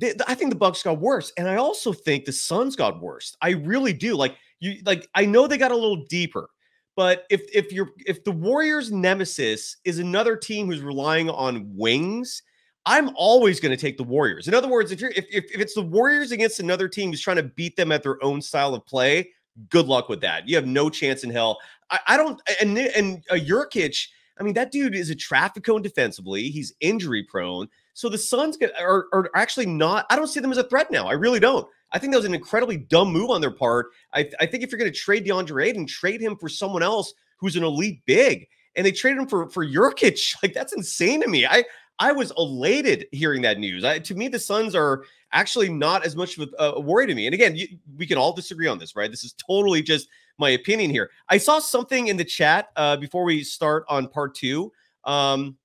they, 0.01 0.15
I 0.27 0.35
think 0.35 0.51
the 0.51 0.57
Bucks 0.57 0.83
got 0.83 0.99
worse, 0.99 1.33
and 1.37 1.47
I 1.47 1.57
also 1.57 1.93
think 1.93 2.25
the 2.25 2.33
Suns 2.33 2.75
got 2.75 3.01
worse. 3.01 3.37
I 3.43 3.51
really 3.51 3.93
do. 3.93 4.17
Like 4.17 4.37
you, 4.59 4.81
like 4.85 5.07
I 5.15 5.27
know 5.27 5.47
they 5.47 5.59
got 5.59 5.73
a 5.73 5.77
little 5.77 6.05
deeper, 6.07 6.49
but 6.97 7.27
if 7.31 7.43
if 7.55 7.71
you're 7.71 7.91
if 8.07 8.25
the 8.25 8.33
Warriors' 8.33 8.91
nemesis 8.91 9.77
is 9.85 9.99
another 9.99 10.37
team 10.37 10.67
who's 10.67 10.81
relying 10.81 11.29
on 11.29 11.71
wings, 11.77 12.43
I'm 12.87 13.11
always 13.15 13.61
going 13.61 13.77
to 13.77 13.81
take 13.81 13.99
the 13.99 14.05
Warriors. 14.05 14.49
In 14.49 14.55
other 14.55 14.69
words, 14.69 14.91
if 14.91 15.01
you're 15.01 15.11
if, 15.11 15.27
if 15.31 15.45
if 15.55 15.61
it's 15.61 15.75
the 15.75 15.83
Warriors 15.83 16.33
against 16.33 16.61
another 16.61 16.89
team 16.89 17.11
who's 17.11 17.21
trying 17.21 17.37
to 17.37 17.43
beat 17.43 17.77
them 17.77 17.93
at 17.93 18.03
their 18.03 18.23
own 18.25 18.41
style 18.41 18.75
of 18.75 18.87
play, 18.87 19.31
good 19.69 19.87
luck 19.87 20.09
with 20.09 20.23
that. 20.23 20.49
You 20.49 20.57
have 20.57 20.67
no 20.67 20.89
chance 20.89 21.25
in 21.25 21.31
hell. 21.31 21.59
I, 21.91 22.01
I 22.09 22.17
don't 22.17 22.41
and 22.61 22.79
and 22.79 23.23
uh, 23.31 23.35
Nurkic. 23.35 24.07
I 24.39 24.43
mean, 24.43 24.55
that 24.55 24.73
dude 24.73 24.95
is 24.95 25.11
a 25.11 25.15
traffic 25.15 25.65
cone 25.65 25.83
defensively. 25.83 26.49
He's 26.49 26.73
injury 26.81 27.23
prone. 27.23 27.69
So 28.01 28.09
the 28.09 28.17
Suns 28.17 28.57
are, 28.81 29.09
are 29.13 29.31
actually 29.35 29.67
not, 29.67 30.07
I 30.09 30.17
don't 30.17 30.27
see 30.27 30.41
them 30.41 30.51
as 30.51 30.57
a 30.57 30.65
threat 30.65 30.91
now. 30.91 31.07
I 31.07 31.13
really 31.13 31.39
don't. 31.39 31.69
I 31.93 31.99
think 31.99 32.15
that 32.15 32.17
was 32.17 32.25
an 32.25 32.33
incredibly 32.33 32.79
dumb 32.79 33.13
move 33.13 33.29
on 33.29 33.43
their 33.43 33.51
part. 33.51 33.89
I, 34.15 34.27
I 34.41 34.47
think 34.47 34.65
if 34.65 34.73
you're 34.73 34.79
going 34.79 34.91
to 34.91 34.99
trade 34.99 35.27
DeAndre 35.27 35.67
Ayton, 35.67 35.87
trade 35.87 36.23
him 36.23 36.35
for 36.35 36.49
someone 36.49 36.83
else 36.83 37.13
who's 37.37 37.57
an 37.57 37.63
elite 37.63 38.01
big. 38.07 38.49
And 38.75 38.87
they 38.87 38.93
traded 38.93 39.19
him 39.19 39.29
for 39.29 39.51
for 39.51 39.67
Nurkic. 39.67 40.35
Like 40.43 40.55
that's 40.55 40.73
insane 40.73 41.21
to 41.21 41.29
me. 41.29 41.45
I 41.45 41.63
I 41.99 42.13
was 42.13 42.33
elated 42.39 43.07
hearing 43.13 43.43
that 43.43 43.59
news. 43.59 43.85
I, 43.85 43.99
to 43.99 44.15
me, 44.15 44.29
the 44.29 44.39
Suns 44.39 44.75
are 44.75 45.05
actually 45.33 45.69
not 45.69 46.07
as 46.07 46.17
much 46.17 46.39
of 46.39 46.49
a, 46.59 46.65
a 46.77 46.81
worry 46.81 47.07
to 47.07 47.15
me. 47.15 47.27
And 47.27 47.35
again, 47.35 47.55
you, 47.55 47.69
we 47.99 48.07
can 48.07 48.17
all 48.17 48.33
disagree 48.33 48.67
on 48.67 48.79
this, 48.79 48.97
right? 48.97 49.11
This 49.11 49.25
is 49.25 49.35
totally 49.35 49.83
just 49.83 50.09
my 50.39 50.51
opinion 50.51 50.91
here. 50.91 51.11
I 51.29 51.37
saw 51.37 51.59
something 51.59 52.07
in 52.07 52.17
the 52.17 52.25
chat 52.25 52.71
uh, 52.77 52.97
before 52.97 53.25
we 53.25 53.45
start 53.45 53.85
on 53.91 54.09
part 54.09 54.35
two. 54.35 54.73
Um, 55.05 55.59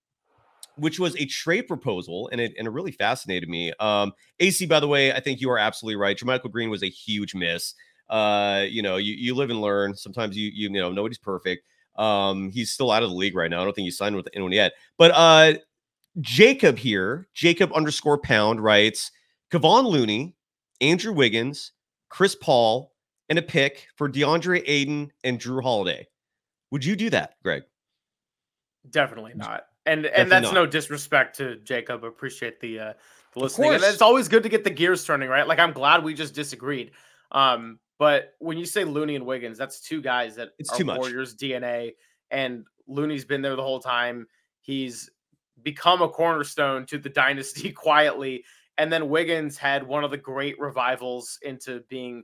which 0.78 1.00
was 1.00 1.16
a 1.16 1.26
trade 1.26 1.68
proposal, 1.68 2.30
and 2.32 2.42
it 2.42 2.54
and 2.58 2.68
it 2.68 2.72
really 2.72 2.92
fascinated 2.92 3.50
me. 3.50 3.74
Um, 3.80 4.14
AC, 4.40 4.66
by 4.66 4.80
the 4.80 4.88
way, 4.88 5.12
I 5.12 5.20
think 5.20 5.42
you 5.42 5.50
are 5.52 5.58
absolutely 5.58 5.96
right. 5.96 6.18
JaMychal 6.18 6.52
Green 6.52 6.70
was 6.70 6.84
a 6.84 6.90
huge 6.90 7.36
miss. 7.36 7.74
Uh, 8.10 8.66
you 8.70 8.82
know, 8.82 8.98
you, 8.98 9.14
you 9.14 9.36
live 9.36 9.50
and 9.50 9.62
learn. 9.62 9.96
Sometimes 9.96 10.38
you 10.38 10.52
you, 10.54 10.70
you 10.70 10.70
know 10.70 10.92
nobody's 10.92 11.18
perfect. 11.18 11.66
Um, 11.96 12.52
he's 12.52 12.72
still 12.72 12.92
out 12.92 13.04
of 13.04 13.10
the 13.10 13.16
league 13.16 13.36
right 13.36 13.50
now. 13.50 13.62
I 13.62 13.64
don't 13.64 13.74
think 13.74 13.86
he 13.86 13.92
signed 13.92 14.16
with 14.16 14.28
anyone 14.34 14.52
yet. 14.52 14.74
But 14.98 15.12
uh, 15.14 15.54
Jacob 16.20 16.78
here, 16.78 17.28
Jacob 17.34 17.72
underscore 17.74 18.18
pound 18.18 18.62
writes 18.62 19.12
Kevon 19.52 19.86
Looney, 19.86 20.36
Andrew 20.82 21.14
Wiggins, 21.14 21.72
Chris 22.10 22.36
Paul, 22.36 22.92
and 23.30 23.40
a 23.40 23.42
pick 23.42 23.88
for 23.96 24.10
DeAndre 24.10 24.64
Ayton 24.66 25.12
and 25.24 25.40
Jrue 25.40 25.64
Holiday. 25.64 26.08
Would 26.72 26.84
you 26.84 26.96
do 26.96 27.10
that, 27.12 27.36
Greg? 27.44 27.64
Definitely 28.90 29.34
not. 29.36 29.64
And 29.86 30.04
Definitely 30.04 30.22
and 30.22 30.32
that's 30.32 30.44
not. 30.46 30.54
no 30.54 30.66
disrespect 30.66 31.38
to 31.38 31.58
Jacob. 31.58 32.04
Appreciate 32.04 32.60
the 32.60 32.80
uh 32.80 32.94
the 33.34 33.40
listening. 33.40 33.74
And 33.74 33.84
it's 33.84 34.02
always 34.02 34.28
good 34.28 34.44
to 34.44 34.50
get 34.50 34.64
the 34.64 34.70
gears 34.70 35.06
turning, 35.06 35.30
right? 35.30 35.48
Like 35.48 35.60
I'm 35.60 35.74
glad 35.74 36.04
we 36.04 36.14
just 36.14 36.34
disagreed. 36.34 36.92
Um, 37.32 37.80
but 37.98 38.34
when 38.40 38.58
you 38.58 38.66
say 38.66 38.84
Looney 38.84 39.16
and 39.16 39.26
Wiggins, 39.26 39.58
that's 39.58 39.80
two 39.80 40.02
guys 40.02 40.36
that 40.36 40.50
It's 40.58 40.72
are 40.72 40.78
too 40.78 40.86
much. 40.86 40.98
Warriors 40.98 41.36
DNA, 41.36 41.94
and 42.32 42.66
Looney's 42.88 43.26
been 43.26 43.42
there 43.42 43.56
the 43.56 43.64
whole 43.64 43.80
time. 43.80 44.28
He's 44.62 45.10
become 45.64 46.02
a 46.02 46.10
cornerstone 46.10 46.86
to 46.88 46.98
the 46.98 47.10
dynasty 47.24 47.72
quietly, 47.72 48.44
and 48.78 48.92
then 48.92 49.10
Wiggins 49.10 49.58
had 49.58 49.86
one 49.86 50.04
of 50.04 50.12
the 50.12 50.18
great 50.18 50.60
revivals 50.60 51.40
into 51.42 51.82
being 51.90 52.24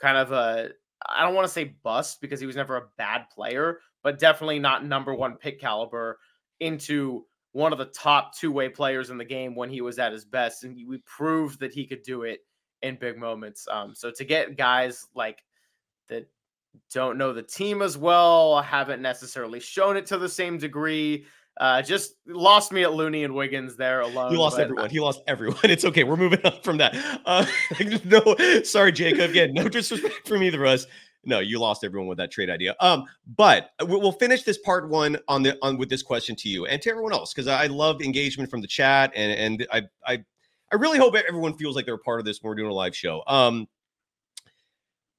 kind 0.00 0.16
of 0.16 0.32
a 0.32 0.70
I 1.08 1.24
don't 1.24 1.34
want 1.34 1.46
to 1.46 1.52
say 1.52 1.76
bust 1.82 2.20
because 2.20 2.40
he 2.40 2.46
was 2.46 2.56
never 2.56 2.76
a 2.76 2.88
bad 2.98 3.26
player, 3.30 3.80
but 4.02 4.18
definitely 4.18 4.58
not 4.58 4.84
number 4.84 5.14
one 5.14 5.36
pick 5.36 5.60
caliber 5.60 6.18
into 6.60 7.26
one 7.52 7.72
of 7.72 7.78
the 7.78 7.86
top 7.86 8.36
two 8.36 8.52
way 8.52 8.68
players 8.68 9.10
in 9.10 9.18
the 9.18 9.24
game 9.24 9.54
when 9.54 9.68
he 9.68 9.80
was 9.80 9.98
at 9.98 10.12
his 10.12 10.24
best. 10.24 10.64
And 10.64 10.76
we 10.86 10.98
proved 10.98 11.60
that 11.60 11.72
he 11.72 11.86
could 11.86 12.02
do 12.02 12.22
it 12.22 12.40
in 12.82 12.96
big 12.96 13.18
moments. 13.18 13.66
Um, 13.70 13.94
so 13.94 14.10
to 14.10 14.24
get 14.24 14.56
guys 14.56 15.06
like 15.14 15.42
that 16.08 16.28
don't 16.92 17.18
know 17.18 17.32
the 17.32 17.42
team 17.42 17.82
as 17.82 17.98
well, 17.98 18.60
haven't 18.62 19.02
necessarily 19.02 19.60
shown 19.60 19.96
it 19.96 20.06
to 20.06 20.18
the 20.18 20.28
same 20.28 20.58
degree, 20.58 21.26
uh, 21.58 21.82
just 21.82 22.14
lost 22.26 22.72
me 22.72 22.84
at 22.84 22.94
Looney 22.94 23.24
and 23.24 23.34
Wiggins 23.34 23.76
there 23.76 24.00
alone. 24.00 24.30
He 24.30 24.38
lost 24.38 24.58
everyone. 24.58 24.88
He 24.88 25.00
lost 25.00 25.20
everyone. 25.26 25.58
It's 25.64 25.84
okay. 25.84 26.04
We're 26.04 26.16
moving 26.16 26.40
on 26.44 26.60
from 26.62 26.78
that. 26.78 26.96
Uh, 27.26 27.44
no, 28.04 28.62
sorry, 28.62 28.92
Jacob. 28.92 29.30
Again, 29.30 29.52
no 29.52 29.68
disrespect 29.68 30.26
from 30.26 30.42
either 30.42 30.64
of 30.64 30.70
us. 30.70 30.86
No, 31.24 31.40
you 31.40 31.58
lost 31.58 31.84
everyone 31.84 32.08
with 32.08 32.18
that 32.18 32.30
trade 32.30 32.48
idea. 32.48 32.74
Um, 32.80 33.04
but 33.36 33.70
we- 33.86 33.96
we'll 33.98 34.12
finish 34.12 34.42
this 34.42 34.56
part 34.58 34.88
one 34.88 35.18
on 35.28 35.42
the 35.42 35.58
on 35.62 35.76
with 35.76 35.90
this 35.90 36.02
question 36.02 36.34
to 36.36 36.48
you 36.48 36.66
and 36.66 36.80
to 36.82 36.90
everyone 36.90 37.12
else 37.12 37.34
because 37.34 37.46
I 37.46 37.66
love 37.66 38.00
engagement 38.00 38.50
from 38.50 38.60
the 38.62 38.66
chat 38.66 39.12
and 39.14 39.32
and 39.32 39.66
I 39.72 39.82
I 40.06 40.24
I 40.72 40.76
really 40.76 40.98
hope 40.98 41.14
everyone 41.14 41.56
feels 41.58 41.76
like 41.76 41.84
they're 41.84 41.94
a 41.96 41.98
part 41.98 42.20
of 42.20 42.24
this 42.26 42.42
when 42.42 42.48
we're 42.48 42.54
doing 42.54 42.70
a 42.70 42.74
live 42.74 42.96
show. 42.96 43.22
Um, 43.26 43.68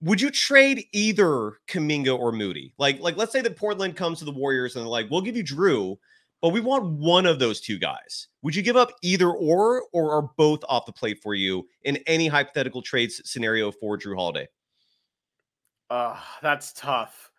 would 0.02 0.20
you 0.20 0.32
trade 0.32 0.86
either 0.94 1.60
Kuminga 1.68 2.18
or 2.18 2.32
Moody? 2.32 2.74
Like 2.80 3.00
like 3.00 3.18
let's 3.18 3.32
say 3.32 3.42
that 3.42 3.56
Portland 3.56 3.96
comes 3.96 4.20
to 4.20 4.26
the 4.26 4.32
Warriors 4.32 4.76
and 4.76 4.84
they're 4.84 4.90
like, 4.90 5.10
we'll 5.12 5.22
give 5.22 5.38
you 5.38 5.44
Jrue, 5.44 5.98
but 6.42 6.50
we 6.50 6.60
want 6.62 6.86
one 6.86 7.28
of 7.28 7.38
those 7.38 7.62
two 7.62 7.78
guys. 7.78 8.28
Would 8.42 8.56
you 8.56 8.64
give 8.64 8.76
up 8.76 8.90
either 9.04 9.30
or, 9.30 9.84
or 9.94 10.14
are 10.14 10.30
both 10.38 10.64
off 10.68 10.88
the 10.88 10.92
plate 10.92 11.20
for 11.22 11.36
you 11.36 11.68
in 11.84 11.98
any 12.08 12.28
hypothetical 12.28 12.82
trade 12.82 13.10
s- 13.12 13.22
scenario 13.26 13.72
for 13.72 13.98
Jrue 14.00 14.16
Holiday? 14.16 14.48
Uh, 15.92 16.16
that's 16.42 16.72
tough. 16.72 17.32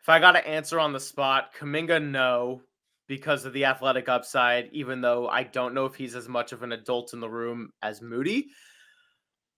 If 0.00 0.08
I 0.08 0.18
got 0.20 0.32
to 0.32 0.48
answer 0.48 0.80
on 0.80 0.94
the 0.94 0.98
spot, 0.98 1.50
Kuminga, 1.54 2.02
no, 2.02 2.62
because 3.08 3.44
of 3.44 3.52
the 3.52 3.66
athletic 3.66 4.08
upside, 4.08 4.70
even 4.72 5.02
though 5.02 5.28
I 5.28 5.42
don't 5.42 5.74
know 5.74 5.84
if 5.84 5.94
he's 5.94 6.16
as 6.16 6.26
much 6.26 6.52
of 6.52 6.62
an 6.62 6.72
adult 6.72 7.12
in 7.12 7.20
the 7.20 7.28
room 7.28 7.74
as 7.82 8.00
Moody. 8.00 8.48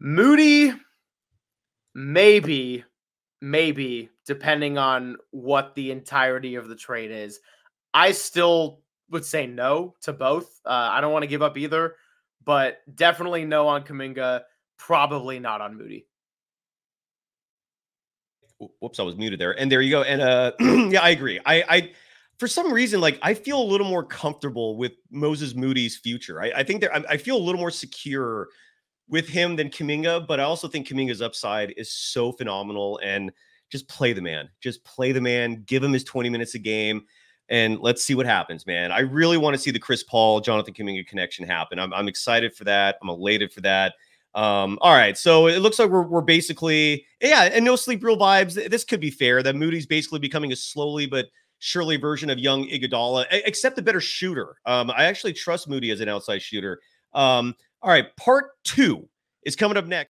Moody, 0.01 0.73
maybe, 1.95 2.85
maybe, 3.41 4.11
depending 4.27 4.77
on 4.77 5.19
what 5.31 5.77
the 5.77 5.93
entirety 5.93 6.57
of 6.57 6.67
the 6.67 6.75
trade 6.75 7.13
is. 7.13 7.39
I 7.95 8.11
still 8.11 8.81
would 9.11 9.25
say 9.25 9.47
no 9.47 9.95
to 10.01 10.13
both. 10.13 10.61
Uh, 10.67 10.89
I 10.91 11.01
don't 11.01 11.13
want 11.13 11.23
to 11.23 11.29
give 11.29 11.43
up 11.43 11.57
either, 11.57 11.95
but 12.45 12.79
definitely 12.93 13.45
no 13.45 13.69
on 13.69 13.85
Kuminga, 13.85 14.43
probably 14.79 15.39
not 15.39 15.61
on 15.61 15.79
Moody. 15.79 16.09
Wh- 18.63 18.83
Whoops, 18.83 19.01
I 19.01 19.03
was 19.03 19.17
muted 19.17 19.41
there. 19.41 19.59
And 19.59 19.71
there 19.71 19.81
you 19.81 19.91
go. 19.91 20.03
And 20.03 20.21
uh 20.23 20.53
yeah, 20.61 21.03
I 21.03 21.11
agree. 21.11 21.41
I 21.45 21.65
I 21.69 21.93
for 22.39 22.49
some 22.49 22.73
reason, 22.73 23.01
like 23.01 23.19
I 23.23 23.35
feel 23.35 23.61
a 23.61 23.65
little 23.65 23.87
more 23.87 24.05
comfortable 24.05 24.77
with 24.77 24.93
Moses 25.11 25.55
Moody's 25.55 25.97
future. 25.97 26.41
I, 26.43 26.53
I 26.57 26.63
think 26.63 26.81
that 26.83 26.95
I, 26.95 27.15
I 27.15 27.17
feel 27.17 27.37
a 27.37 27.39
little 27.39 27.61
more 27.61 27.71
secure 27.71 28.49
with 29.09 29.29
him 29.29 29.57
than 29.57 29.69
Kuminga, 29.69 30.27
but 30.27 30.41
I 30.41 30.45
also 30.45 30.69
think 30.69 30.89
Kuminga's 30.89 31.23
upside 31.23 31.73
is 31.77 31.93
so 31.93 32.33
phenomenal. 32.33 32.99
And 33.03 33.33
just 33.71 33.89
play 33.89 34.13
the 34.13 34.21
man, 34.21 34.51
just 34.61 34.85
play 34.85 35.13
the 35.13 35.21
man, 35.21 35.65
give 35.67 35.83
him 35.83 35.93
his 35.93 36.05
20 36.05 36.29
minutes 36.29 36.55
a 36.55 36.59
game, 36.59 37.05
and 37.49 37.81
let's 37.81 38.05
see 38.05 38.15
what 38.15 38.27
happens, 38.27 38.67
man. 38.67 38.93
I 38.93 39.01
really 39.01 39.39
want 39.39 39.55
to 39.55 39.59
see 39.61 39.71
the 39.71 39.79
Chris 39.79 40.03
Paul, 40.03 40.41
Jonathan 40.41 40.75
Kuminga 40.75 41.07
connection 41.07 41.47
happen. 41.47 41.79
I'm, 41.79 41.93
I'm 41.93 42.07
excited 42.07 42.55
for 42.55 42.65
that. 42.65 42.99
I'm 43.03 43.09
elated 43.09 43.53
for 43.53 43.63
that. 43.63 43.95
Um, 44.35 44.79
all 44.81 44.95
right, 44.95 45.17
so 45.17 45.47
it 45.47 45.59
looks 45.59 45.79
like 45.79 45.91
we're, 45.91 46.03
we're 46.03 46.23
basically, 46.23 47.05
yeah, 47.21 47.51
and 47.53 47.65
no 47.65 47.77
sleep 47.77 48.03
real 48.03 48.17
vibes. 48.17 48.55
This 48.71 48.85
could 48.85 49.01
be 49.01 49.11
fair 49.11 49.43
that 49.43 49.57
Moody's 49.57 49.87
basically 49.87 50.21
becoming 50.21 50.53
a 50.53 50.57
slowly 50.57 51.07
but 51.07 51.27
surely 51.59 51.97
version 51.97 52.31
of 52.31 52.39
young 52.39 52.67
Iguodala, 52.67 53.27
except 53.31 53.79
a 53.79 53.83
better 53.83 54.01
shooter. 54.01 54.57
Um, 54.67 54.91
I 54.91 55.05
actually 55.05 55.33
trust 55.35 55.69
Moody 55.69 55.91
as 55.91 56.01
an 56.01 56.09
outside 56.09 56.43
shooter. 56.43 56.81
Um, 57.13 57.55
all 57.83 57.91
right, 57.91 58.15
part 58.17 58.53
two 58.65 59.09
is 59.45 59.55
coming 59.55 59.77
up 59.77 59.87
next. 59.87 60.11